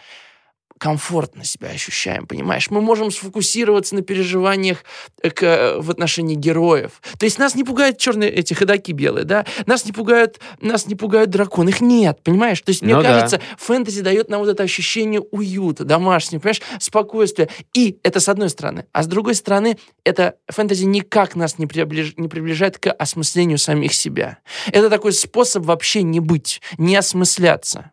комфортно 0.79 1.45
себя 1.45 1.69
ощущаем, 1.69 2.27
понимаешь? 2.27 2.71
Мы 2.71 2.81
можем 2.81 3.11
сфокусироваться 3.11 3.95
на 3.95 4.03
переживаниях 4.03 4.85
э, 5.23 5.31
к, 5.31 5.43
э, 5.43 5.79
в 5.81 5.91
отношении 5.91 6.35
героев. 6.35 7.01
То 7.19 7.25
есть 7.25 7.39
нас 7.39 7.55
не 7.55 7.65
пугают 7.65 7.99
черные 7.99 8.31
эти 8.31 8.55
ходаки 8.55 8.93
белые, 8.93 9.25
да? 9.25 9.47
Нас 9.67 9.85
не 9.87 9.93
пугают, 9.93 10.41
нас 10.61 10.87
не 10.87 10.95
пугают 10.95 11.31
драконы. 11.31 11.71
Их 11.71 11.81
нет, 11.81 12.23
понимаешь? 12.23 12.61
То 12.61 12.71
есть 12.71 12.83
мне 12.83 12.95
Ну 12.97 13.03
да. 13.03 13.09
кажется, 13.09 13.41
фэнтези 13.57 14.03
дает 14.03 14.29
нам 14.29 14.41
вот 14.41 14.49
это 14.49 14.63
ощущение 14.63 15.21
уюта, 15.21 15.85
домашнего, 15.85 16.41
понимаешь, 16.41 16.63
спокойствия. 16.81 17.49
И 17.73 17.99
это 18.03 18.21
с 18.21 18.29
одной 18.29 18.51
стороны. 18.51 18.87
А 18.93 19.03
с 19.03 19.07
другой 19.07 19.35
стороны, 19.37 19.79
это 20.05 20.35
фэнтези 20.49 20.85
никак 20.85 21.37
нас 21.37 21.59
не, 21.59 21.67
приближ- 21.67 22.15
не 22.17 22.29
приближает 22.29 22.79
к 22.79 22.91
осмыслению 22.91 23.59
самих 23.59 23.95
себя. 23.95 24.39
Это 24.73 24.91
такой 24.91 25.13
способ 25.13 25.65
вообще 25.65 26.03
не 26.03 26.21
быть, 26.21 26.61
не 26.79 26.97
осмысляться. 26.97 27.93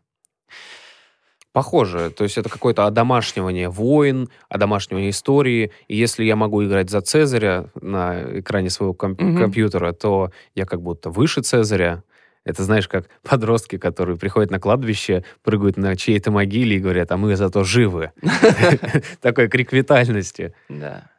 Похоже. 1.53 2.12
То 2.12 2.24
есть 2.24 2.38
это 2.38 2.48
какое-то 2.50 2.86
одомашнивание 2.86 3.67
войн, 3.70 4.29
одомашнивание 4.48 5.10
истории. 5.10 5.72
И 5.89 5.98
если 5.98 6.24
я 6.24 6.36
могу 6.36 6.63
играть 6.63 6.89
за 6.89 7.01
Цезаря 7.01 7.65
на 7.81 8.39
экране 8.39 8.70
своего 8.70 8.93
комп- 8.93 9.20
Мгм. 9.22 9.38
компьютера, 9.38 9.91
то 9.91 10.31
я 10.55 10.65
как 10.65 10.81
будто 10.81 11.10
выше 11.10 11.41
Цезаря. 11.41 12.03
Это 12.46 12.63
знаешь, 12.63 12.88
как 12.88 13.08
подростки, 13.22 13.77
которые 13.77 14.17
приходят 14.17 14.50
на 14.50 14.60
кладбище, 14.60 15.24
прыгают 15.43 15.77
на 15.77 15.96
чьей-то 15.96 16.31
могиле 16.31 16.77
и 16.77 16.79
говорят, 16.79 17.12
а 17.12 17.17
мы 17.17 17.36
зато 17.36 17.63
живы. 17.63 18.12
Такой 19.22 19.48
крик 19.48 19.74
витальности. 19.74 20.53
Да. 20.70 21.10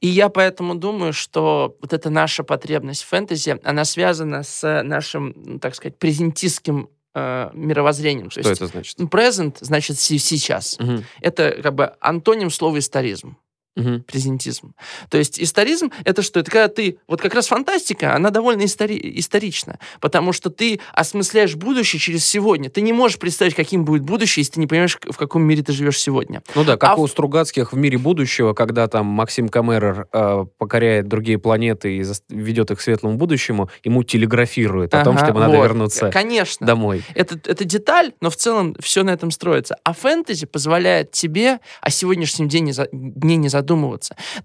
И 0.00 0.08
я 0.08 0.28
поэтому 0.28 0.74
думаю, 0.74 1.12
что 1.12 1.76
вот 1.80 1.92
эта 1.92 2.10
наша 2.10 2.42
потребность 2.42 3.02
в 3.04 3.08
фэнтези, 3.08 3.60
она 3.62 3.84
связана 3.84 4.42
с 4.42 4.82
нашим, 4.82 5.32
ну, 5.36 5.58
так 5.60 5.74
сказать, 5.76 5.96
презентистским 5.98 6.88
э, 7.14 7.50
мировоззрением. 7.54 8.30
То 8.30 8.40
Что 8.40 8.48
есть 8.50 8.60
это 8.62 8.66
значит? 8.66 8.98
present 9.00 9.56
значит 9.60 9.98
се- 9.98 10.18
сейчас. 10.18 10.76
Мгм. 10.78 11.04
Это 11.20 11.60
как 11.62 11.74
бы 11.74 11.92
антоним 12.00 12.50
слова 12.50 12.78
историзм. 12.78 13.36
Мгм. 13.76 14.02
презентизм. 14.02 14.74
То 15.10 15.18
есть 15.18 15.40
историзм— 15.40 15.90
это 16.04 16.22
что? 16.22 16.38
Это 16.40 16.50
когда 16.50 16.68
ты... 16.68 16.98
Вот 17.08 17.20
как 17.20 17.34
раз 17.34 17.48
фантастика, 17.48 18.14
она 18.14 18.30
довольно 18.30 18.62
истори- 18.62 19.00
исторична, 19.18 19.78
потому 20.00 20.32
что 20.32 20.48
ты 20.50 20.78
осмысляешь 20.92 21.56
будущее 21.56 21.98
через 21.98 22.24
сегодня. 22.24 22.70
Ты 22.70 22.82
не 22.82 22.92
можешь 22.92 23.18
представить, 23.18 23.54
каким 23.54 23.84
будет 23.84 24.02
будущее, 24.02 24.42
если 24.42 24.52
ты 24.54 24.60
не 24.60 24.68
понимаешь, 24.68 24.96
в 25.02 25.16
каком 25.16 25.42
мире 25.42 25.62
ты 25.64 25.72
живешь 25.72 25.98
сегодня. 26.00 26.42
Ну 26.54 26.62
да, 26.64 26.76
как 26.76 26.90
А 26.90 26.94
у 26.94 27.06
Стругацких 27.08 27.72
в 27.72 27.76
«Мире 27.76 27.98
будущего», 27.98 28.52
когда 28.52 28.86
там 28.86 29.06
Максим 29.06 29.48
Камерер 29.48 30.06
э, 30.12 30.44
покоряет 30.56 31.08
другие 31.08 31.38
планеты 31.38 31.96
и 31.96 32.04
ведет 32.28 32.70
их 32.70 32.78
к 32.78 32.80
светлому 32.80 33.16
будущему, 33.16 33.70
ему 33.82 34.04
телеграфирует 34.04 34.94
о 34.94 35.02
том, 35.02 35.16
Ага, 35.16 35.26
что 35.26 35.32
ему 35.32 35.40
надо 35.40 35.56
вот. 35.56 35.62
вернуться 35.64 36.10
Конечно. 36.10 36.64
домой. 36.64 37.02
Это, 37.16 37.40
это 37.44 37.64
деталь, 37.64 38.12
но 38.20 38.30
в 38.30 38.36
целом 38.36 38.76
все 38.80 39.02
на 39.02 39.10
этом 39.10 39.32
строится. 39.32 39.76
А 39.82 39.92
фэнтези 39.94 40.46
позволяет 40.46 41.10
тебе 41.10 41.58
о 41.80 41.90
сегодняшнем 41.90 42.48
дне 42.48 42.60
не, 42.60 42.72
за- 42.72 42.88
дне 42.92 43.34
не 43.36 43.48
задумываться. 43.48 43.63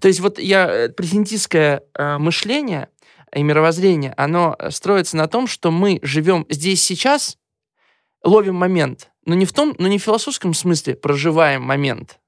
То 0.00 0.08
есть 0.08 0.20
вот 0.20 0.38
я, 0.38 0.68
э, 0.68 0.88
презентистское 0.88 1.82
э, 1.94 2.18
мышление 2.18 2.88
и 3.34 3.42
мировоззрение, 3.42 4.14
оно 4.16 4.56
э, 4.58 4.70
строится 4.70 5.16
на 5.16 5.28
том, 5.28 5.46
что 5.46 5.70
мы 5.70 5.98
живем 6.02 6.46
здесь 6.48 6.82
сейчас, 6.82 7.38
ловим 8.24 8.54
момент. 8.54 9.10
Но 9.26 9.34
не 9.34 9.46
в 9.46 9.52
том, 9.52 9.74
но 9.78 9.88
не 9.88 9.98
в 9.98 10.02
философском 10.02 10.54
смысле 10.54 10.94
проживаем 10.94 11.62
момент. 11.62 12.18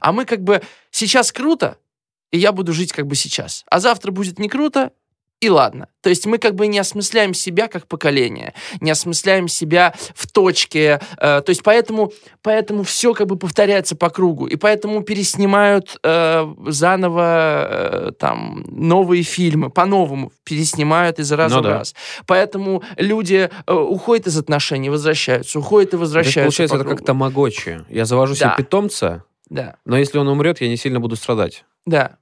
А 0.00 0.12
мы 0.12 0.24
как 0.24 0.42
бы 0.42 0.62
сейчас 0.90 1.32
круто, 1.32 1.78
и 2.30 2.38
я 2.38 2.52
буду 2.52 2.72
жить 2.72 2.92
как 2.92 3.06
бы 3.06 3.14
сейчас. 3.14 3.64
А 3.70 3.80
завтра 3.80 4.12
будет 4.12 4.38
не 4.38 4.48
круто, 4.48 4.92
и 5.42 5.48
ладно. 5.50 5.88
То 6.02 6.08
есть 6.08 6.24
мы 6.26 6.38
как 6.38 6.54
бы 6.54 6.68
не 6.68 6.78
осмысляем 6.78 7.34
себя 7.34 7.66
как 7.66 7.86
поколение, 7.88 8.54
не 8.80 8.90
осмысляем 8.92 9.48
себя 9.48 9.92
в 10.14 10.30
точке. 10.30 11.00
э, 11.18 11.42
то 11.44 11.50
есть 11.50 11.62
поэтому, 11.64 12.12
поэтому 12.42 12.84
все 12.84 13.12
как 13.12 13.26
бы 13.26 13.36
повторяется 13.36 13.96
по 13.96 14.08
кругу. 14.08 14.46
И 14.46 14.54
поэтому 14.56 15.02
переснимают 15.02 15.96
э, 16.04 16.46
заново 16.68 17.66
э, 17.68 18.12
там 18.18 18.64
новые 18.68 19.22
фильмы, 19.24 19.70
по-новому 19.70 20.32
переснимают 20.44 21.18
из 21.18 21.30
раза 21.32 21.56
Ну 21.56 21.60
в 21.60 21.64
да. 21.64 21.70
раз. 21.78 21.94
Поэтому 22.26 22.82
люди 22.96 23.50
э, 23.66 23.72
уходят 23.74 24.28
из 24.28 24.38
отношений, 24.38 24.90
возвращаются, 24.90 25.58
уходят 25.58 25.88
и 25.88 25.90
То 25.92 25.96
есть, 25.96 26.00
возвращаются. 26.02 26.42
получается, 26.42 26.76
по 26.76 26.80
это 26.82 26.90
как 26.96 27.04
тамагочи. 27.04 27.84
Я 27.88 28.04
завожу 28.04 28.34
себе 28.36 28.46
Да. 28.50 28.54
питомца, 28.56 29.24
Да. 29.50 29.74
но 29.84 29.98
если 29.98 30.18
он 30.18 30.28
умрет, 30.28 30.60
я 30.60 30.68
не 30.68 30.76
сильно 30.76 31.00
буду 31.00 31.16
страдать. 31.16 31.64
Да. 31.84 32.16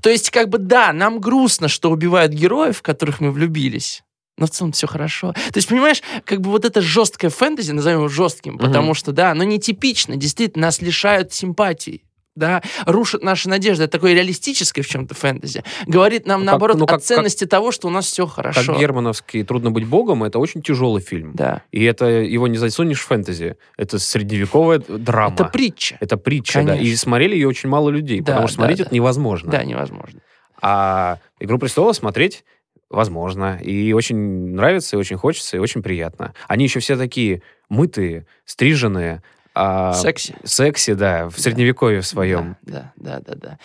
То 0.00 0.10
есть, 0.10 0.30
как 0.30 0.48
бы, 0.48 0.58
да, 0.58 0.92
нам 0.92 1.20
грустно, 1.20 1.68
что 1.68 1.90
убивают 1.90 2.32
героев, 2.32 2.78
в 2.78 2.82
которых 2.82 3.20
мы 3.20 3.30
влюбились. 3.30 4.02
Но 4.38 4.46
в 4.46 4.50
целом 4.50 4.72
все 4.72 4.86
хорошо. 4.86 5.32
То 5.32 5.56
есть, 5.56 5.68
понимаешь, 5.68 6.02
как 6.24 6.40
бы 6.40 6.50
вот 6.50 6.64
это 6.64 6.80
жесткое 6.80 7.30
фэнтези, 7.30 7.72
назовем 7.72 7.98
его 7.98 8.08
жестким, 8.08 8.54
Мгм. 8.54 8.66
потому 8.66 8.94
что, 8.94 9.12
да, 9.12 9.30
оно 9.30 9.44
нетипично, 9.44 10.16
действительно, 10.16 10.66
нас 10.66 10.80
лишают 10.80 11.32
симпатий. 11.32 12.02
Да, 12.34 12.62
рушит 12.86 13.22
наши 13.22 13.48
надежды. 13.48 13.84
Это 13.84 13.92
такое 13.92 14.14
реалистическое 14.14 14.82
в 14.82 14.88
чем-то 14.88 15.14
фэнтези. 15.14 15.62
Говорит 15.86 16.26
нам, 16.26 16.40
Ну, 16.40 16.46
как- 16.46 16.52
наоборот, 16.52 16.76
ну, 16.78 16.86
как- 16.86 16.98
о 16.98 17.00
ценности 17.00 17.44
того, 17.44 17.72
что 17.72 17.88
у 17.88 17.90
нас 17.90 18.06
все 18.06 18.26
хорошо. 18.26 18.72
Как 18.72 18.80
германовский 18.80 19.44
«Трудно 19.44 19.70
быть 19.70 19.86
богом»— 19.86 20.24
это 20.24 20.38
очень 20.38 20.62
тяжелый 20.62 21.02
фильм. 21.02 21.32
Да. 21.34 21.62
И 21.72 21.84
это 21.84 22.06
его 22.06 22.48
не 22.48 22.56
засунешь 22.56 23.00
в 23.00 23.06
фэнтези. 23.06 23.56
Это 23.76 23.98
средневековая 23.98 24.78
драма. 24.78 25.34
Это 25.34 25.44
притча. 25.44 25.98
Это 26.00 26.16
притча, 26.16 26.62
да. 26.64 26.74
И 26.74 26.78
Конечно. 26.78 26.96
смотрели 26.98 27.34
ее 27.34 27.48
очень 27.48 27.68
мало 27.68 27.90
людей, 27.90 28.20
Да, 28.20 28.32
потому 28.32 28.48
что 28.48 28.56
да, 28.56 28.60
смотреть 28.62 28.78
да. 28.78 28.84
это 28.84 28.94
невозможно. 28.94 29.50
Да, 29.50 29.64
невозможно. 29.64 30.20
А 30.62 31.18
«Игру 31.38 31.58
престолов» 31.58 31.94
смотреть 31.96 32.44
возможно. 32.88 33.58
И 33.62 33.92
очень 33.92 34.16
нравится, 34.54 34.96
и 34.96 34.98
очень 34.98 35.16
хочется, 35.16 35.56
и 35.56 35.60
очень 35.60 35.82
приятно. 35.82 36.32
Они 36.48 36.64
еще 36.64 36.80
все 36.80 36.96
такие 36.96 37.42
мытые, 37.68 38.26
стриженные, 38.44 39.22
а, 39.54 39.92
Секси. 39.94 40.34
секси, 40.44 40.94
да, 40.94 41.28
в 41.28 41.38
средневековье 41.38 42.00
в 42.00 42.06
своем. 42.06 42.56
Да, 42.62 42.92
да, 42.96 43.20
да, 43.20 43.34
да. 43.34 43.34
да. 43.34 43.58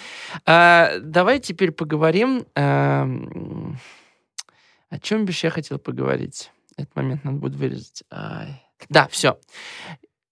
А, 0.46 1.00
давай 1.00 1.40
теперь 1.40 1.72
поговорим. 1.72 2.46
эм, 2.56 3.80
о 4.90 5.00
чем 5.00 5.26
бишь 5.26 5.44
я 5.44 5.50
хотел 5.50 5.80
поговорить? 5.80 6.52
Этот 6.78 6.96
момент 6.96 7.24
надо 7.24 7.38
будет 7.38 7.56
вырезать. 7.56 8.04
Ай. 8.12 8.64
Да, 8.90 9.08
все. 9.10 9.40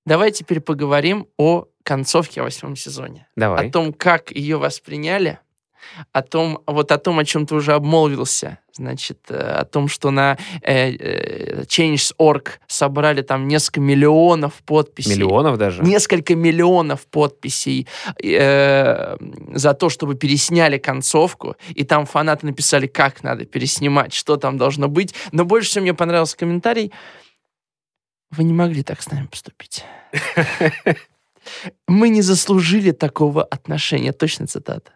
Давай 0.05 0.31
теперь 0.31 0.59
поговорим 0.59 1.27
о 1.37 1.65
концовке 1.83 2.41
о 2.41 2.43
восьмом 2.43 2.75
сезоне. 2.75 3.27
Давай. 3.35 3.67
О 3.67 3.71
том, 3.71 3.93
как 3.93 4.31
ее 4.31 4.57
восприняли, 4.57 5.39
о 6.11 6.21
том, 6.21 6.59
вот 6.65 6.91
о 6.91 6.97
том, 6.97 7.19
о 7.19 7.25
чем 7.25 7.45
ты 7.45 7.55
уже 7.55 7.73
обмолвился, 7.73 8.59
значит, 8.73 9.19
э, 9.29 9.37
о 9.37 9.65
том, 9.65 9.87
что 9.87 10.11
на 10.11 10.37
э, 10.61 10.91
э, 10.91 11.63
Change.org 11.63 12.59
собрали 12.67 13.21
там 13.21 13.47
несколько 13.47 13.79
миллионов 13.79 14.53
подписей. 14.65 15.15
Миллионов 15.15 15.57
даже? 15.57 15.83
Несколько 15.83 16.35
миллионов 16.35 17.05
подписей 17.07 17.87
э, 18.23 19.17
за 19.53 19.73
то, 19.73 19.89
чтобы 19.89 20.15
пересняли 20.15 20.77
концовку, 20.77 21.55
и 21.69 21.83
там 21.83 22.05
фанаты 22.05 22.45
написали, 22.45 22.87
как 22.87 23.23
надо 23.23 23.45
переснимать, 23.45 24.13
что 24.13 24.37
там 24.37 24.57
должно 24.57 24.87
быть. 24.87 25.13
Но 25.31 25.45
больше 25.45 25.69
всего 25.69 25.83
мне 25.83 25.93
понравился 25.93 26.37
комментарий. 26.37 26.91
Вы 28.31 28.43
не 28.43 28.53
могли 28.53 28.83
так 28.83 29.01
с 29.01 29.09
нами 29.09 29.27
поступить. 29.27 29.85
Мы 31.87 32.09
не 32.09 32.21
заслужили 32.21 32.91
такого 32.91 33.43
отношения. 33.43 34.11
Точно 34.11 34.47
цитата. 34.47 34.94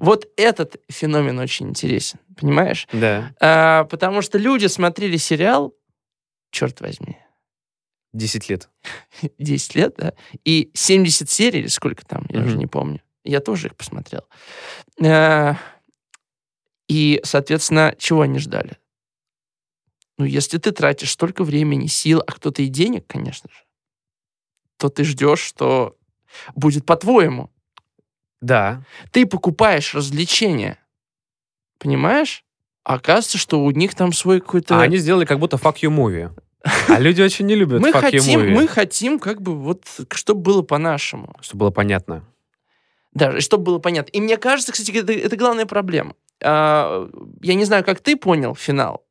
Вот 0.00 0.28
этот 0.36 0.76
феномен 0.90 1.38
очень 1.38 1.68
интересен, 1.68 2.18
понимаешь? 2.36 2.86
Да. 2.92 3.34
А, 3.40 3.84
потому 3.84 4.22
что 4.22 4.38
люди 4.38 4.66
смотрели 4.66 5.16
сериал, 5.16 5.74
черт 6.50 6.80
возьми, 6.80 7.18
10 8.12 8.48
лет. 8.48 8.68
10 9.38 9.74
лет, 9.74 9.94
да, 9.96 10.12
и 10.44 10.70
70 10.74 11.30
серий, 11.30 11.60
или 11.60 11.66
сколько 11.68 12.04
там, 12.04 12.26
я 12.28 12.40
уже 12.40 12.50
Мгм. 12.50 12.58
не 12.58 12.66
помню. 12.66 13.00
Я 13.24 13.40
тоже 13.40 13.68
их 13.68 13.76
посмотрел. 13.76 14.22
А, 15.02 15.56
И, 16.86 17.20
соответственно, 17.24 17.94
чего 17.98 18.20
они 18.20 18.38
ждали? 18.38 18.76
Ну, 20.18 20.26
если 20.26 20.58
ты 20.58 20.70
тратишь 20.70 21.12
столько 21.12 21.42
времени, 21.42 21.86
сил, 21.86 22.22
а 22.26 22.30
кто-то 22.32 22.60
и 22.62 22.68
денег, 22.68 23.06
конечно 23.06 23.48
же, 23.50 23.64
то 24.76 24.90
ты 24.90 25.02
ждешь, 25.04 25.40
что 25.40 25.96
будет 26.54 26.84
по-твоему. 26.84 27.50
Да. 28.44 28.82
Ты 29.10 29.24
покупаешь 29.24 29.94
развлечения, 29.94 30.78
понимаешь? 31.78 32.44
А 32.84 32.94
оказывается, 32.94 33.38
что 33.38 33.64
у 33.64 33.70
них 33.70 33.94
там 33.94 34.12
свой 34.12 34.40
какой-то... 34.40 34.78
А 34.78 34.82
они 34.82 34.98
сделали 34.98 35.24
как 35.24 35.38
будто 35.38 35.56
fuck 35.56 35.76
you 35.76 35.90
movie. 35.90 36.30
А 36.88 36.98
люди 36.98 37.22
очень 37.22 37.46
не 37.46 37.54
любят 37.54 37.80
мы 37.80 37.90
fuck 37.90 38.10
you 38.12 38.18
хотим, 38.18 38.40
movie. 38.40 38.50
мы 38.50 38.68
хотим, 38.68 39.18
как 39.18 39.40
бы, 39.40 39.58
вот, 39.58 39.84
чтобы 40.12 40.42
было 40.42 40.62
по-нашему. 40.62 41.34
Чтобы 41.40 41.60
было 41.60 41.70
понятно. 41.70 42.24
Да, 43.12 43.40
чтобы 43.40 43.64
было 43.64 43.78
понятно. 43.78 44.10
И 44.10 44.20
мне 44.20 44.36
кажется, 44.36 44.72
кстати, 44.72 44.90
это, 44.90 45.12
это 45.12 45.36
главная 45.36 45.64
проблема. 45.64 46.14
А, 46.42 47.08
я 47.40 47.54
не 47.54 47.64
знаю, 47.64 47.82
как 47.82 48.00
ты 48.00 48.16
понял 48.16 48.54
финал, 48.54 49.03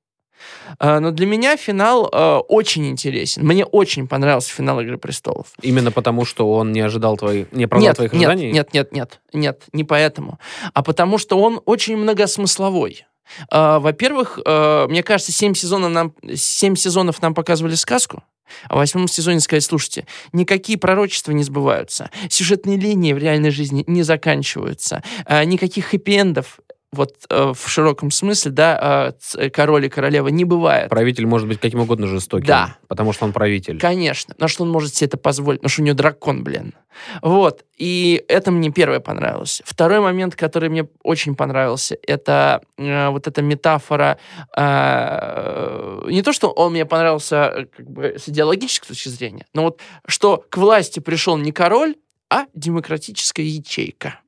но 0.79 1.11
для 1.11 1.25
меня 1.25 1.57
финал 1.57 2.09
а, 2.11 2.39
очень 2.39 2.89
интересен. 2.89 3.45
Мне 3.45 3.65
очень 3.65 4.07
понравился 4.07 4.51
финал 4.51 4.79
«Игры 4.81 4.97
престолов». 4.97 5.47
Именно 5.61 5.91
потому, 5.91 6.25
что 6.25 6.51
он 6.51 6.71
не 6.71 6.81
ожидал 6.81 7.17
твоих... 7.17 7.51
Не 7.51 7.65
оправдал 7.65 7.87
Нет, 7.87 7.95
твоих 7.95 8.13
нет, 8.13 8.29
ожиданий? 8.29 8.51
нет, 8.51 8.73
нет, 8.73 8.91
нет, 8.91 9.19
нет, 9.33 9.63
не 9.73 9.83
поэтому. 9.83 10.39
А 10.73 10.83
потому 10.83 11.17
что 11.17 11.39
он 11.39 11.61
очень 11.65 11.97
многосмысловой. 11.97 13.05
А, 13.49 13.79
Во-первых, 13.79 14.37
мне 14.37 15.03
кажется, 15.03 15.31
семь 15.31 15.53
сезонов, 15.53 15.91
нам, 15.91 16.13
семь 16.35 16.75
сезонов 16.75 17.21
нам 17.21 17.33
показывали 17.33 17.75
сказку, 17.75 18.23
а 18.67 18.75
в 18.75 18.77
восьмом 18.77 19.07
сезоне 19.07 19.39
сказали, 19.39 19.61
слушайте, 19.61 20.05
никакие 20.31 20.77
пророчества 20.77 21.31
не 21.31 21.43
сбываются, 21.43 22.11
сюжетные 22.29 22.77
линии 22.77 23.13
в 23.13 23.17
реальной 23.17 23.49
жизни 23.49 23.83
не 23.87 24.03
заканчиваются, 24.03 25.01
никаких 25.27 25.93
хэппи-эндов 25.93 26.59
вот 26.93 27.15
э, 27.29 27.53
в 27.53 27.69
широком 27.69 28.11
смысле, 28.11 28.51
да, 28.51 29.09
э, 29.09 29.19
ц- 29.19 29.49
король 29.49 29.85
и 29.85 29.89
королева 29.89 30.29
не 30.29 30.45
бывает. 30.45 30.89
Правитель 30.89 31.25
может 31.25 31.47
быть 31.47 31.59
каким 31.59 31.81
угодно 31.81 32.07
жестоким. 32.07 32.45
Да. 32.47 32.77
Потому 32.87 33.11
что 33.13 33.25
он 33.25 33.33
правитель. 33.33 33.79
Конечно. 33.79 34.35
Но 34.37 34.47
что 34.47 34.63
он 34.63 34.69
может 34.69 34.95
себе 34.95 35.07
это 35.07 35.17
позволить? 35.17 35.59
Потому 35.61 35.69
что 35.69 35.81
у 35.81 35.85
него 35.85 35.95
дракон, 35.97 36.43
блин. 36.43 36.73
Вот. 37.21 37.65
И 37.75 38.23
это 38.27 38.51
мне 38.51 38.71
первое 38.71 38.99
понравилось. 38.99 39.61
Второй 39.65 39.99
момент, 39.99 40.35
который 40.35 40.69
мне 40.69 40.87
очень 41.03 41.35
понравился, 41.35 41.97
это 42.07 42.61
э, 42.77 43.09
вот 43.09 43.27
эта 43.27 43.41
метафора. 43.41 44.19
э, 44.55 46.01
не 46.09 46.21
то, 46.21 46.33
что 46.33 46.49
он 46.51 46.71
мне 46.73 46.85
понравился 46.85 47.35
э, 47.35 47.65
как 47.65 47.89
бы 47.89 48.15
с 48.17 48.29
идеологической 48.29 48.89
точки 48.89 49.09
зрения, 49.09 49.45
но 49.53 49.63
вот 49.63 49.79
что 50.07 50.43
к 50.49 50.57
власти 50.57 50.99
пришел 50.99 51.37
не 51.37 51.51
король, 51.51 51.95
а 52.29 52.45
демократическая 52.53 53.43
ячейка. 53.43 54.19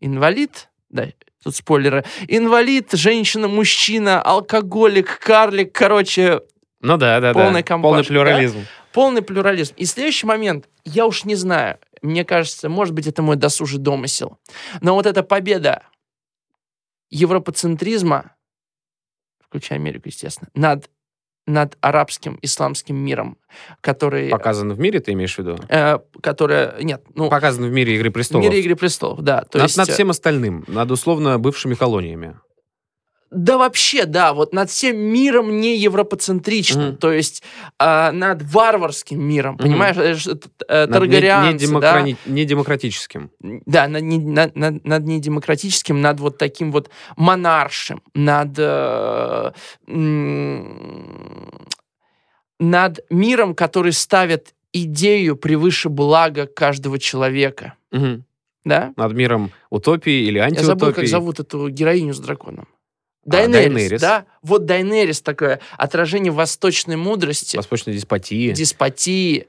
Инвалид, 0.00 0.68
да, 0.90 1.08
тут 1.42 1.56
спойлеры, 1.56 2.04
инвалид, 2.28 2.92
женщина, 2.92 3.48
мужчина, 3.48 4.20
алкоголик, 4.22 5.18
карлик, 5.18 5.72
короче, 5.72 6.40
Ну 6.80 6.96
да, 6.96 7.20
да, 7.20 7.32
да. 7.32 7.40
Полный 7.44 7.62
компашка, 7.62 7.94
Полный 7.94 8.04
плюрализм. 8.04 8.66
полный 8.92 9.22
плюрализм. 9.22 9.74
И 9.76 9.84
следующий 9.84 10.26
момент, 10.26 10.68
я 10.84 11.06
уж 11.06 11.24
не 11.24 11.34
знаю, 11.34 11.78
мне 12.02 12.24
кажется, 12.24 12.68
может 12.68 12.94
быть, 12.94 13.06
это 13.06 13.22
мой 13.22 13.36
досужий 13.36 13.78
домысел, 13.78 14.38
но 14.80 14.94
вот 14.94 15.06
эта 15.06 15.22
победа 15.22 15.82
европоцентризма, 17.10 18.34
включая 19.40 19.78
Америку, 19.78 20.08
естественно, 20.08 20.50
над 20.54 20.88
над 21.46 21.76
арабским 21.80 22.38
исламским 22.42 22.96
миром, 22.96 23.36
который... 23.80 24.28
Показано 24.28 24.74
в 24.74 24.78
мире, 24.78 25.00
ты 25.00 25.12
имеешь 25.12 25.34
в 25.34 25.38
виду? 25.38 25.58
э, 25.68 25.98
которая... 26.20 26.80
Нет, 26.80 27.02
ну, 27.14 27.28
Показано 27.28 27.66
в 27.66 27.72
мире 27.72 27.96
«Игры 27.96 28.10
в 28.10 28.12
престолов». 28.12 28.44
мире 28.44 28.60
«Игры 28.60 28.76
престолов», 28.76 29.20
да. 29.20 29.42
То 29.42 29.58
над, 29.58 29.68
есть, 29.68 29.76
над 29.76 29.88
э, 29.88 29.92
всем 29.92 30.10
остальным, 30.10 30.64
над 30.68 30.90
условно 30.90 31.38
бывшими 31.38 31.74
колониями. 31.74 32.36
Да 33.34 33.56
вообще, 33.56 34.04
да, 34.04 34.34
вот 34.34 34.52
над 34.52 34.68
всем 34.68 34.96
миром 34.98 35.58
не 35.60 35.76
европоцентричным, 35.78 36.88
Мгм. 36.88 36.96
то 36.98 37.10
есть 37.10 37.42
а, 37.78 38.12
над 38.12 38.42
варварским 38.42 39.22
миром, 39.22 39.54
Мгм. 39.54 39.62
понимаешь, 39.64 39.96
это 39.96 40.14
ж, 40.14 40.26
э, 40.68 40.80
Над 40.86 40.88
не- 40.88 40.92
таргарианцы, 40.92 41.58
да? 41.80 42.00
недемокрани- 42.02 42.16
недемократическим. 42.26 43.30
Да, 43.40 43.88
над, 43.88 44.02
не- 44.02 44.18
над, 44.18 44.54
над- 44.54 44.84
над 44.84 45.04
недемократическим, 45.06 46.00
над 46.02 46.20
вот 46.20 46.36
таким 46.36 46.72
вот 46.72 46.90
монаршим, 47.16 48.02
над, 48.14 48.54
э, 48.58 49.52
над 52.60 53.00
миром, 53.10 53.54
который 53.54 53.92
ставит 53.92 54.54
идею 54.72 55.36
превыше 55.36 55.88
блага 55.88 56.46
каждого 56.46 56.98
человека. 56.98 57.74
Мгм. 57.90 58.24
Да? 58.64 58.92
Над 58.96 59.12
миром 59.14 59.50
утопии 59.70 60.26
или 60.28 60.38
Я 60.38 60.48
забыл, 60.50 60.88
как 60.88 60.98
антиутопии. 60.98 61.06
зовут 61.06 61.40
эту 61.40 61.68
героиню 61.68 62.14
с 62.14 62.18
драконом. 62.20 62.68
А, 63.24 63.30
Дайнерис, 63.30 63.74
Дайнерис. 63.74 64.00
да? 64.00 64.26
Вот 64.42 64.66
Дайнерис 64.66 65.20
такое 65.20 65.60
отражение 65.76 66.32
восточной 66.32 66.96
мудрости, 66.96 67.56
Восточной 67.56 67.94
деспотии. 67.94 68.52
деспотии 68.52 69.46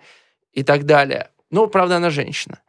и 0.53 0.63
так 0.63 0.85
далее. 0.85 1.29
Но, 1.49 1.67
правда, 1.67 1.97
она 1.97 2.09
женщина. 2.09 2.59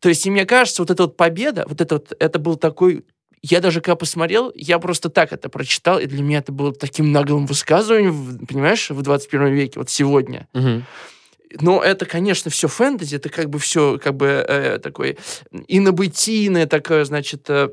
То 0.00 0.08
есть, 0.08 0.26
и 0.26 0.30
мне 0.30 0.44
кажется, 0.44 0.82
вот 0.82 0.90
эта 0.90 1.04
вот 1.04 1.16
победа, 1.16 1.64
вот 1.68 1.80
это 1.80 1.96
вот, 1.96 2.12
это 2.18 2.38
был 2.38 2.56
такой... 2.56 3.04
Я 3.42 3.60
даже 3.60 3.80
когда 3.80 3.96
посмотрел, 3.96 4.52
я 4.54 4.78
просто 4.78 5.10
так 5.10 5.32
это 5.32 5.48
прочитал, 5.48 5.98
и 5.98 6.06
для 6.06 6.22
меня 6.22 6.38
это 6.38 6.50
было 6.50 6.72
таким 6.72 7.12
наглым 7.12 7.46
высказыванием, 7.46 8.46
понимаешь, 8.46 8.90
в 8.90 9.02
21 9.02 9.48
веке, 9.48 9.78
вот 9.78 9.90
сегодня. 9.90 10.48
Мгм. 10.54 10.84
Но 11.60 11.82
это, 11.82 12.06
конечно, 12.06 12.50
все 12.50 12.68
фэнтези, 12.68 13.16
это 13.16 13.28
как 13.28 13.50
бы 13.50 13.58
все 13.58 13.98
как 14.02 14.14
бы 14.14 14.26
э, 14.26 14.78
такое 14.78 15.16
инобытийное 15.68 16.66
такое, 16.66 17.04
значит, 17.04 17.48
э, 17.48 17.68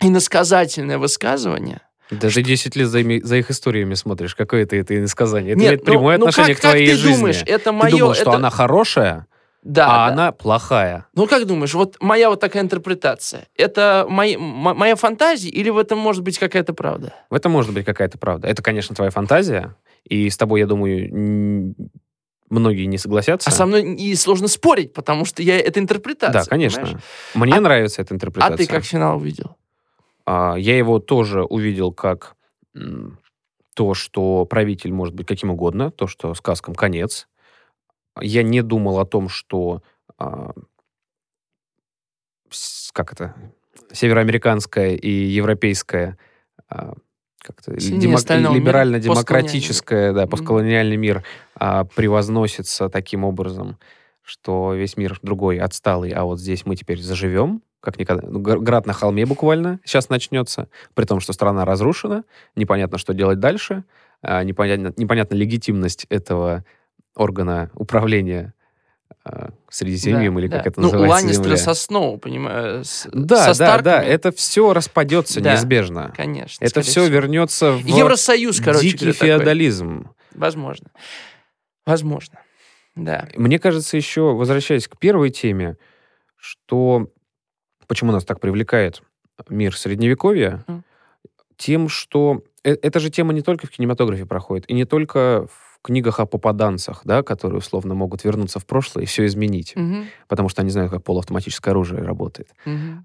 иносказательное 0.00 0.98
высказывание. 0.98 1.82
Да 2.20 2.28
ты 2.30 2.42
10 2.42 2.76
лет 2.76 2.88
за, 2.88 3.00
ими- 3.00 3.20
за 3.22 3.36
их 3.36 3.50
историями 3.50 3.94
смотришь. 3.94 4.34
Какое 4.34 4.62
это, 4.62 4.76
это 4.76 4.96
иносказание? 4.96 5.52
Это 5.52 5.60
Нет, 5.60 5.68
имеет 5.68 5.80
ну- 5.86 5.92
прямое 5.92 6.18
ну 6.18 6.26
отношение 6.26 6.54
как- 6.54 6.62
к 6.64 6.68
твоей 6.68 6.86
как 6.88 6.96
ты 6.96 7.02
жизни. 7.02 7.16
думаешь, 7.16 7.42
это 7.46 7.64
Ты 7.64 7.72
мое... 7.72 7.90
думал, 7.90 8.14
что 8.14 8.22
это- 8.22 8.32
она 8.36 8.50
хорошая, 8.50 9.26
Да, 9.62 9.86
а 9.86 10.06
да. 10.08 10.12
она 10.12 10.32
плохая. 10.32 11.06
Ну, 11.14 11.26
как 11.26 11.46
думаешь, 11.46 11.72
вот 11.74 11.96
моя 12.00 12.28
вот 12.30 12.40
такая 12.40 12.62
интерпретация, 12.62 13.46
это 13.56 14.06
мои- 14.08 14.36
моя 14.36 14.96
фантазия 14.96 15.48
или 15.50 15.70
в 15.70 15.78
этом 15.78 15.98
может 15.98 16.22
быть 16.22 16.38
какая-то 16.38 16.74
правда? 16.74 17.14
В 17.30 17.34
этом 17.34 17.50
может 17.52 17.72
быть 17.72 17.84
какая-то 17.84 18.18
правда. 18.18 18.46
Это, 18.48 18.62
конечно, 18.62 18.94
твоя 18.94 19.10
фантазия. 19.10 19.74
И 20.04 20.28
с 20.28 20.36
тобой, 20.36 20.60
я 20.60 20.66
думаю, 20.66 21.74
многие 22.50 22.84
не 22.86 22.98
согласятся. 22.98 23.48
А 23.48 23.52
со 23.52 23.64
мной 23.64 23.94
и 23.94 24.14
сложно 24.16 24.48
спорить, 24.48 24.92
потому 24.92 25.24
что 25.24 25.42
я 25.42 25.58
это 25.58 25.80
интерпретация. 25.80 26.42
Да, 26.42 26.48
конечно. 26.48 26.80
понимаешь? 26.82 27.02
Мне 27.34 27.54
А- 27.54 27.60
нравится 27.60 28.02
эта 28.02 28.12
А 28.12 28.16
интерпретация. 28.16 28.56
ты 28.58 28.66
как 28.66 28.84
финал 28.84 29.16
увидел? 29.16 29.56
А, 30.24 30.56
я 30.56 30.76
его 30.76 30.98
тоже 30.98 31.44
увидел 31.44 31.92
как 31.92 32.36
то, 33.74 33.94
что 33.94 34.44
правитель 34.44 34.92
может 34.92 35.14
быть 35.14 35.26
каким 35.26 35.50
угодно, 35.50 35.90
то, 35.90 36.06
что 36.06 36.34
сказкам 36.34 36.74
конец. 36.74 37.28
Я 38.20 38.42
не 38.42 38.62
думал 38.62 38.98
о 38.98 39.06
том, 39.06 39.28
что 39.28 39.82
а, 40.18 40.52
как 42.92 43.12
это 43.12 43.34
североамериканская 43.92 44.94
и 44.94 45.10
европейская 45.10 46.18
а, 46.68 46.94
как-то 47.38 47.72
остального 47.72 48.54
мира, 48.54 48.62
либерально-демократическая, 48.62 50.12
да, 50.12 50.26
постколониальный 50.26 50.96
мир 50.96 51.24
а, 51.54 51.84
превозносится 51.84 52.88
таким 52.88 53.24
образом, 53.24 53.78
что 54.22 54.74
весь 54.74 54.96
мир 54.96 55.18
другой, 55.22 55.58
отсталый, 55.58 56.10
а 56.10 56.24
вот 56.24 56.38
здесь 56.38 56.64
мы 56.66 56.76
теперь 56.76 57.00
заживем, 57.00 57.62
как 57.82 57.98
никогда. 57.98 58.26
Ну, 58.28 58.38
гр- 58.38 58.60
град 58.60 58.86
на 58.86 58.92
холме 58.92 59.26
буквально 59.26 59.80
сейчас 59.84 60.08
начнется, 60.08 60.68
при 60.94 61.04
том, 61.04 61.20
что 61.20 61.32
страна 61.32 61.64
разрушена, 61.64 62.24
непонятно, 62.56 62.96
что 62.96 63.12
делать 63.12 63.40
дальше, 63.40 63.84
а, 64.22 64.42
непонятно, 64.44 64.94
непонятна 64.96 65.34
легитимность 65.34 66.06
этого 66.08 66.64
органа 67.16 67.70
управления 67.74 68.54
а, 69.24 69.50
Средиземьем, 69.68 70.34
Да, 70.34 70.40
или 70.40 70.46
да. 70.48 70.58
как 70.58 70.66
это 70.68 70.80
ну, 70.80 70.86
называется? 70.86 71.10
Ланнистеры 71.16 71.44
земля. 71.44 71.56
со 71.58 71.74
Сноу, 71.74 72.18
понимаешь? 72.18 73.02
Да, 73.12 73.52
со 73.52 73.58
да, 73.58 73.78
да, 73.78 73.82
Старками. 73.82 74.06
это 74.06 74.32
все 74.32 74.72
распадется 74.72 75.40
Да. 75.40 75.52
неизбежно. 75.52 76.12
Конечно. 76.16 76.64
Это 76.64 76.80
все 76.82 77.02
всего. 77.02 77.06
вернется 77.06 77.72
в 77.72 77.84
Евросоюз, 77.84 78.60
короче 78.60 78.82
дикий 78.84 78.98
говоря, 79.06 79.12
такой. 79.12 79.28
феодализм. 79.28 80.10
Возможно. 80.34 80.86
Возможно. 81.84 82.38
Да. 82.94 83.28
Мне 83.36 83.58
кажется, 83.58 83.96
еще, 83.96 84.34
возвращаясь 84.34 84.86
к 84.88 84.96
первой 84.98 85.30
теме, 85.30 85.76
что 86.36 87.08
почему 87.86 88.12
нас 88.12 88.24
так 88.24 88.40
привлекает 88.40 89.02
мир 89.48 89.76
Средневековья, 89.76 90.64
тем, 91.56 91.88
что 91.88 92.42
э- 92.64 92.76
эта 92.82 93.00
же 93.00 93.10
тема 93.10 93.32
не 93.32 93.42
только 93.42 93.66
в 93.66 93.70
кинематографе 93.70 94.26
проходит, 94.26 94.68
и 94.70 94.74
не 94.74 94.84
только 94.84 95.46
в 95.50 95.78
книгах 95.82 96.20
о 96.20 96.26
попаданцах, 96.26 97.02
да, 97.04 97.22
которые 97.22 97.58
условно 97.58 97.94
могут 97.94 98.24
вернуться 98.24 98.58
в 98.60 98.66
прошлое 98.66 99.04
и 99.04 99.06
все 99.06 99.26
изменить, 99.26 99.74
Мгм. 99.76 100.06
потому 100.28 100.48
что 100.48 100.62
они 100.62 100.70
знают, 100.70 100.92
как 100.92 101.02
полуавтоматическое 101.02 101.72
оружие 101.72 102.02
работает. 102.02 102.50
Мгм. 102.64 103.04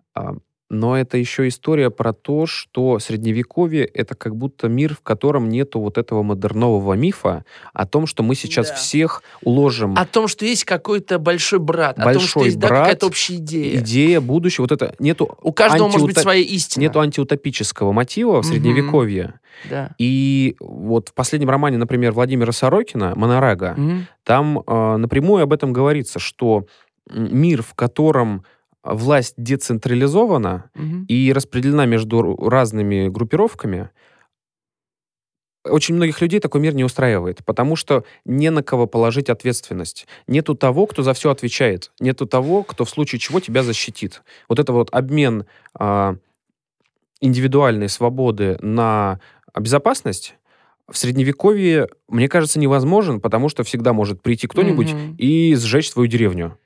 Но 0.70 0.98
это 0.98 1.18
еще 1.18 1.48
история 1.48 1.90
про 1.90 2.12
то, 2.12 2.46
что 2.46 3.00
средневековье— 3.00 3.86
это 3.94 4.16
как 4.16 4.36
будто 4.36 4.68
мир, 4.68 4.96
в 4.96 5.02
котором 5.02 5.48
нету 5.48 5.80
вот 5.80 5.98
этого 5.98 6.24
модернового 6.24 6.94
мифа 6.94 7.46
о 7.74 7.86
том, 7.86 8.06
что 8.06 8.22
мы 8.22 8.36
сейчас 8.36 8.68
Да. 8.70 8.76
всех 8.76 9.24
уложим 9.44 9.96
О 9.98 10.06
том, 10.06 10.28
что 10.28 10.44
есть 10.46 10.66
какой-то 10.66 11.20
большой 11.20 11.60
брат, 11.60 11.98
о 11.98 12.04
том, 12.04 12.20
что 12.20 12.40
Большой 12.40 12.46
есть 12.46 12.60
да, 12.60 12.68
брат, 12.68 12.80
какая-то 12.82 13.08
общая 13.08 13.36
идея. 13.38 13.80
идея 13.80 14.20
будущего. 14.20 14.64
Вот 14.64 14.74
это 14.74 14.94
нету, 15.00 15.38
У 15.42 15.54
каждого 15.54 15.88
может 15.88 16.06
быть 16.06 16.18
своя 16.18 16.42
истина. 16.42 16.82
нету 16.82 17.00
антиутопического 17.00 17.94
мотива 17.94 18.42
в 18.42 18.46
средневековье. 18.46 19.40
Да. 19.70 19.92
И 19.98 20.58
вот 20.60 21.10
в 21.10 21.14
последнем 21.14 21.50
романе, 21.50 21.78
например, 21.78 22.12
Владимира 22.12 22.52
Сорокина 22.52 23.14
«Монорага», 23.16 23.74
Мгм. 23.78 24.08
там 24.26 24.60
э, 24.68 24.98
напрямую 24.98 25.44
об 25.44 25.54
этом 25.54 25.72
говорится, 25.72 26.20
что 26.20 26.66
мир, 27.10 27.64
в 27.64 27.74
котором 27.74 28.44
власть 28.84 29.34
децентрализована, 29.38 30.70
Мгм. 30.76 31.06
и 31.08 31.34
распределена 31.34 31.86
между 31.86 32.36
разными 32.38 33.08
группировками, 33.10 33.90
очень 35.66 35.96
многих 35.96 36.22
людей 36.22 36.40
такой 36.40 36.62
мир 36.62 36.74
не 36.76 36.86
устраивает, 36.86 37.44
потому 37.44 37.76
что 37.76 38.06
не 38.24 38.50
на 38.52 38.64
кого 38.64 38.88
положить 38.88 39.30
ответственность. 39.30 40.08
Нету 40.26 40.56
того, 40.56 40.86
кто 40.86 41.04
за 41.04 41.14
все 41.14 41.30
отвечает. 41.30 41.92
Нету 42.00 42.26
того, 42.26 42.64
кто 42.64 42.86
в 42.86 42.90
случае 42.90 43.20
чего 43.20 43.42
тебя 43.42 43.64
защитит. 43.64 44.22
Вот 44.48 44.60
это 44.60 44.72
вот 44.72 44.88
обмен 44.94 45.46
а, 45.78 46.16
индивидуальной 47.20 47.90
свободы 47.90 48.58
на 48.62 49.20
безопасность 49.60 50.36
в 50.90 50.98
средневековье, 50.98 51.90
мне 52.08 52.30
кажется, 52.30 52.60
невозможен, 52.60 53.20
потому 53.20 53.50
что 53.50 53.64
всегда 53.66 53.92
может 53.92 54.22
прийти 54.22 54.48
кто-нибудь 54.48 54.94
Мгм. 54.94 55.16
и 55.18 55.54
сжечь 55.56 55.92
твою 55.92 56.08
деревню. 56.08 56.58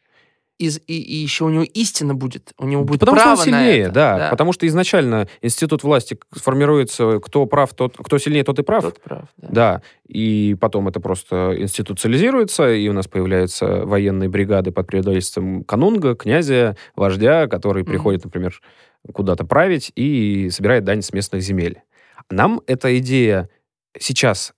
И, 0.62 0.70
и, 0.88 1.02
и 1.02 1.16
еще 1.16 1.46
у 1.46 1.50
него 1.50 1.64
истина 1.64 2.14
будет. 2.14 2.54
У 2.60 2.68
него 2.68 2.84
будет 2.84 3.00
потому 3.00 3.18
что 3.18 3.26
право 3.26 3.40
он 3.40 3.44
сильнее, 3.46 3.84
на 3.84 3.90
это. 3.90 3.92
да, 3.94 4.28
Потому 4.30 4.54
что 4.54 4.68
изначально 4.68 5.28
институт 5.42 5.84
власти 5.84 6.18
сформируется, 6.36 7.20
кто 7.20 7.46
прав, 7.48 7.74
тот, 7.74 7.96
кто 7.98 8.18
сильнее, 8.20 8.44
тот 8.44 8.60
и 8.60 8.64
прав. 8.64 8.84
Тот 8.84 9.02
прав, 9.02 9.24
да. 9.38 9.48
Да, 9.52 9.82
и 10.08 10.56
потом 10.62 10.88
это 10.88 11.00
просто 11.00 11.56
институциализируется, 11.58 12.72
и 12.72 12.88
у 12.88 12.94
нас 12.94 13.08
появляются 13.08 13.86
военные 13.86 14.30
бригады 14.30 14.72
под 14.72 14.88
предводительством 14.88 15.64
канунга, 15.64 16.16
князя, 16.16 16.78
вождя, 16.96 17.48
который 17.48 17.82
Мгм. 17.84 17.92
приходит, 17.92 18.24
например, 18.24 18.62
куда-то 19.14 19.46
править 19.46 19.92
и 19.96 20.50
собирает 20.52 20.84
дань 20.84 21.02
с 21.02 21.12
местных 21.12 21.42
земель. 21.42 21.82
Нам 22.30 22.62
эта 22.68 22.98
идея 23.00 23.50
сейчас 24.00 24.54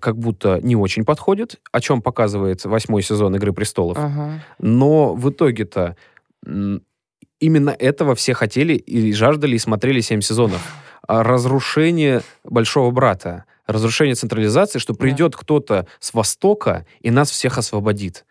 как 0.00 0.16
будто 0.18 0.60
не 0.62 0.76
очень 0.76 1.04
подходит, 1.04 1.60
о 1.72 1.80
чем 1.80 2.02
показывает 2.02 2.64
восьмой 2.64 3.02
сезон 3.02 3.34
«Игры 3.36 3.52
престолов». 3.52 3.98
Ага. 3.98 4.42
Но 4.58 5.14
в 5.14 5.30
итоге-то 5.30 5.96
именно 7.40 7.70
этого 7.70 8.14
все 8.14 8.34
хотели 8.34 8.74
и 8.74 9.12
жаждали, 9.12 9.56
и 9.56 9.58
смотрели 9.58 10.00
семь 10.00 10.20
сезонов. 10.20 10.62
А 11.08 11.24
Разрушение 11.24 12.22
Большого 12.44 12.92
Брата, 12.92 13.44
разрушение 13.66 14.14
централизации, 14.14 14.78
что 14.78 14.92
Да. 14.92 15.00
придет 15.00 15.34
кто-то 15.34 15.88
с 15.98 16.14
Востока 16.14 16.86
и 17.00 17.10
нас 17.10 17.28
всех 17.28 17.58
освободит. 17.58 18.24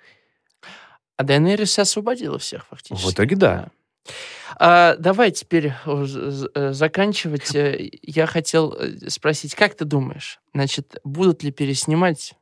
А 1.17 1.23
Дайнерис 1.23 1.77
освободила 1.77 2.39
всех 2.39 2.65
фактически. 2.67 3.05
В 3.05 3.11
итоге 3.13 3.35
да. 3.35 3.67
А, 4.57 4.95
давай 4.97 5.31
теперь 5.31 5.73
э, 5.85 6.71
заканчивать. 6.73 7.55
Э, 7.55 7.89
Я 8.01 8.25
хотел 8.27 8.73
э, 8.73 9.09
спросить, 9.09 9.55
как 9.55 9.75
ты 9.75 9.85
думаешь, 9.85 10.39
значит, 10.53 10.97
будут 11.03 11.43
ли 11.43 11.51
переснимать 11.51 12.33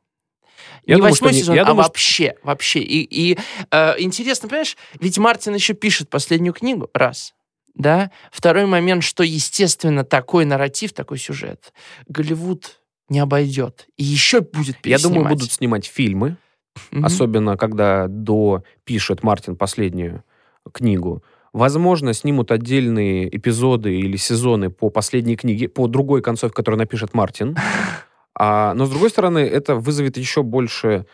Я 0.84 0.94
не 0.96 1.00
думаю, 1.00 1.12
восьмой 1.12 1.32
сезон, 1.34 1.54
я 1.54 1.62
а 1.62 1.66
думаю, 1.66 1.84
что- 1.84 1.90
вообще, 1.90 2.34
вообще. 2.42 2.80
И, 2.80 3.02
и, 3.32 3.38
э, 3.70 3.94
интересно, 4.00 4.48
понимаешь, 4.48 4.76
ведь 4.98 5.18
Мартин 5.18 5.54
еще 5.54 5.74
пишет 5.74 6.10
последнюю 6.10 6.52
книгу, 6.52 6.90
раз, 6.94 7.34
да? 7.74 8.10
Второй 8.32 8.66
момент, 8.66 9.04
что, 9.04 9.22
естественно, 9.22 10.04
такой 10.04 10.44
нарратив, 10.44 10.92
такой 10.92 11.18
сюжет 11.18 11.72
Голливуд 12.08 12.80
не 13.08 13.18
обойдет. 13.20 13.86
И 13.96 14.04
еще 14.04 14.40
будет 14.40 14.76
Я 14.84 14.98
думаю, 14.98 15.20
переснимать. 15.24 15.32
будут 15.32 15.52
снимать 15.52 15.86
фильмы, 15.86 16.36
Мгм. 16.90 17.04
особенно 17.04 17.56
когда 17.56 18.06
до 18.08 18.62
пишет 18.84 19.22
Мартин 19.22 19.56
последнюю 19.56 20.24
книгу. 20.72 21.22
Возможно, 21.52 22.12
снимут 22.14 22.52
отдельные 22.52 23.34
эпизоды 23.36 23.98
или 23.98 24.16
сезоны 24.16 24.70
по 24.70 24.88
последней 24.90 25.36
книге, 25.36 25.68
по 25.68 25.88
другой 25.88 26.22
концовке, 26.22 26.54
которую 26.54 26.78
напишет 26.78 27.14
Мартин. 27.14 27.56
А, 28.42 28.72
но, 28.74 28.86
с 28.86 28.90
другой 28.90 29.10
стороны, 29.10 29.40
это 29.40 29.74
вызовет 29.74 30.16
еще 30.16 30.42
больше 30.42 31.04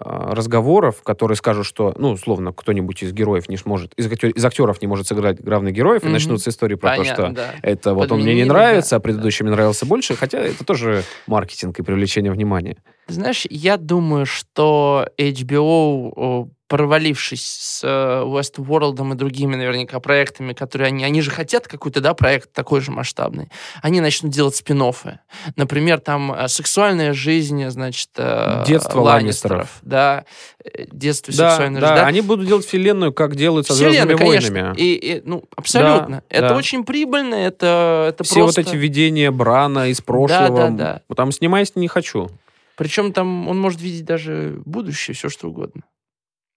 а, 0.00 0.34
разговоров, 0.34 1.02
которые 1.04 1.36
скажут, 1.36 1.66
что, 1.66 1.94
ну, 1.98 2.10
условно, 2.12 2.52
кто-нибудь 2.52 3.02
из 3.04 3.12
героев 3.12 3.48
не 3.48 3.56
сможет, 3.56 3.92
из, 3.94 4.06
актер- 4.08 4.30
из 4.32 4.44
актеров 4.44 4.82
не 4.82 4.88
может 4.88 5.06
сыграть 5.06 5.40
главных 5.40 5.72
героев, 5.72 6.02
и 6.02 6.06
Мгм. 6.06 6.14
начнутся 6.14 6.50
истории 6.50 6.74
про 6.74 6.96
Понятно, 6.96 7.14
то, 7.14 7.30
что 7.30 7.34
да. 7.34 7.54
это 7.62 7.94
вот 7.94 8.10
он 8.10 8.18
мне 8.22 8.34
не 8.34 8.40
Подменили, 8.40 8.48
нравится, 8.48 8.90
да, 8.90 8.96
а 8.96 9.00
предыдущий 9.00 9.44
мне 9.44 9.52
нравился 9.52 9.86
больше, 9.86 10.16
хотя 10.16 10.38
это 10.40 10.64
тоже 10.64 11.04
маркетинг 11.28 11.78
и 11.78 11.82
привлечение 11.82 12.32
внимания. 12.32 12.78
Знаешь, 13.06 13.46
я 13.50 13.76
думаю, 13.76 14.26
что 14.26 15.06
HBO, 15.16 16.48
провалившись 16.68 17.46
с 17.46 17.84
э, 17.84 18.22
Westworld 18.24 19.12
и 19.12 19.16
другими 19.16 19.54
наверняка 19.54 20.00
проектами, 20.00 20.54
которые 20.54 20.88
они... 20.88 21.04
Они 21.04 21.20
же 21.20 21.30
хотят 21.30 21.68
какой-то, 21.68 22.00
да, 22.00 22.14
проект 22.14 22.52
такой 22.52 22.80
же 22.80 22.90
масштабный. 22.90 23.48
Они 23.82 24.00
начнут 24.00 24.32
делать 24.32 24.56
спин 24.56 24.82
-оффы. 24.82 25.18
Например, 25.56 26.00
там 26.00 26.32
э, 26.32 26.48
сексуальная 26.48 27.12
жизнь, 27.12 27.68
значит... 27.68 28.08
э, 28.16 28.64
Детство 28.66 29.00
Ланнистеров. 29.00 29.78
Да, 29.82 30.24
э, 30.64 30.86
детство 30.90 31.34
Да, 31.34 31.50
сексуальной 31.50 31.80
да, 31.80 31.88
жизни. 31.88 32.00
Да, 32.00 32.06
они 32.06 32.20
будут 32.22 32.46
делать 32.46 32.66
вселенную, 32.66 33.12
как 33.12 33.36
делают 33.36 33.66
со 33.66 33.74
«Звездными 33.74 34.14
войнами». 34.14 34.74
И, 34.76 34.94
и, 34.94 35.22
ну, 35.24 35.44
абсолютно. 35.56 36.16
Да, 36.16 36.22
это 36.30 36.48
да. 36.48 36.56
очень 36.56 36.84
прибыльно, 36.84 37.34
это, 37.34 38.06
это 38.08 38.24
Все 38.24 38.36
просто... 38.36 38.62
вот 38.62 38.68
эти 38.68 38.76
видения 38.76 39.30
Брана 39.30 39.90
из 39.90 40.00
прошлого. 40.00 40.70
да, 40.70 40.70
да. 40.70 41.02
Вот 41.08 41.16
Там 41.16 41.30
снимаясь 41.30 41.76
не 41.76 41.88
хочу. 41.88 42.30
Причем 42.76 43.12
там 43.12 43.48
он 43.48 43.60
может 43.60 43.80
видеть 43.80 44.04
даже 44.04 44.60
будущее, 44.64 45.14
все 45.14 45.28
что 45.28 45.48
угодно. 45.48 45.82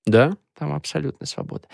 Да? 0.07 0.35
Там 0.57 0.73
абсолютная 0.73 1.27
свобода. 1.27 1.67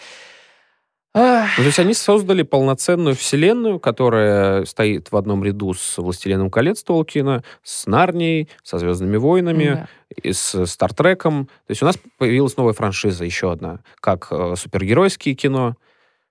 Ну, 1.16 1.22
то 1.22 1.64
есть 1.64 1.78
они 1.78 1.94
создали 1.94 2.42
полноценную 2.42 3.16
вселенную, 3.16 3.80
которая 3.80 4.66
стоит 4.66 5.12
в 5.12 5.16
одном 5.16 5.44
ряду 5.44 5.76
с 5.76 6.00
«Властелином 6.00 6.50
колец» 6.50 6.82
Толкина, 6.84 7.44
с 7.62 7.86
Нарнией, 7.86 8.50
со 8.64 8.80
«Звездными 8.80 9.18
войнами», 9.18 9.66
да. 9.66 9.88
и 10.10 10.34
с 10.34 10.66
«Стартреком». 10.66 11.46
То 11.68 11.72
есть 11.72 11.84
у 11.84 11.86
нас 11.86 12.00
появилась 12.18 12.58
новая 12.58 12.74
франшиза, 12.74 13.26
еще 13.26 13.52
одна, 13.52 13.82
как 14.00 14.28
э, 14.32 14.56
супергеройские 14.58 15.36
кино. 15.36 15.76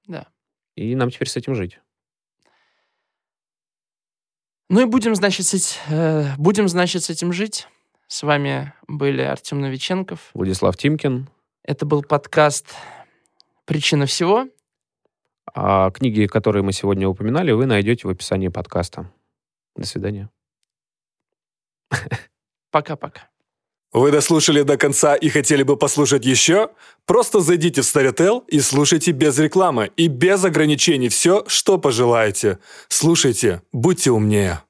Да. 0.08 0.26
И 0.74 0.96
нам 0.96 1.12
теперь 1.12 1.28
с 1.28 1.36
этим 1.36 1.54
жить. 1.54 1.78
Ну 4.68 4.80
и 4.80 4.84
будем, 4.86 5.14
значит, 5.14 5.46
с, 5.46 5.78
э, 5.90 6.34
будем, 6.38 6.66
значит, 6.66 7.04
с 7.04 7.10
этим 7.10 7.32
жить. 7.32 7.68
С 8.08 8.24
вами 8.24 8.72
были 8.88 9.22
Артем 9.22 9.60
Новиченков. 9.60 10.30
Владислав 10.34 10.76
Тимкин. 10.76 11.28
Это 11.64 11.86
был 11.86 12.02
подкаст 12.02 12.66
«Причина 13.66 14.06
всего». 14.06 14.48
А 15.54 15.90
книги, 15.90 16.26
которые 16.26 16.64
мы 16.64 16.72
сегодня 16.72 17.08
упоминали, 17.08 17.52
вы 17.52 17.66
найдете 17.66 18.08
в 18.08 18.10
описании 18.10 18.48
подкаста. 18.48 19.12
До 19.76 19.86
свидания. 19.86 20.28
Пока-пока. 22.70 23.28
Вы 23.92 24.10
дослушали 24.10 24.62
до 24.62 24.76
конца 24.76 25.14
и 25.14 25.28
хотели 25.28 25.62
бы 25.62 25.76
послушать 25.76 26.24
еще? 26.24 26.70
Просто 27.04 27.40
зайдите 27.40 27.82
в 27.82 27.84
Storytel 27.84 28.44
и 28.48 28.58
слушайте 28.60 29.12
без 29.12 29.38
рекламы 29.38 29.92
и 29.96 30.08
без 30.08 30.44
ограничений 30.44 31.10
все, 31.10 31.44
что 31.46 31.78
пожелаете. 31.78 32.58
Слушайте, 32.88 33.62
будьте 33.70 34.10
умнее. 34.10 34.62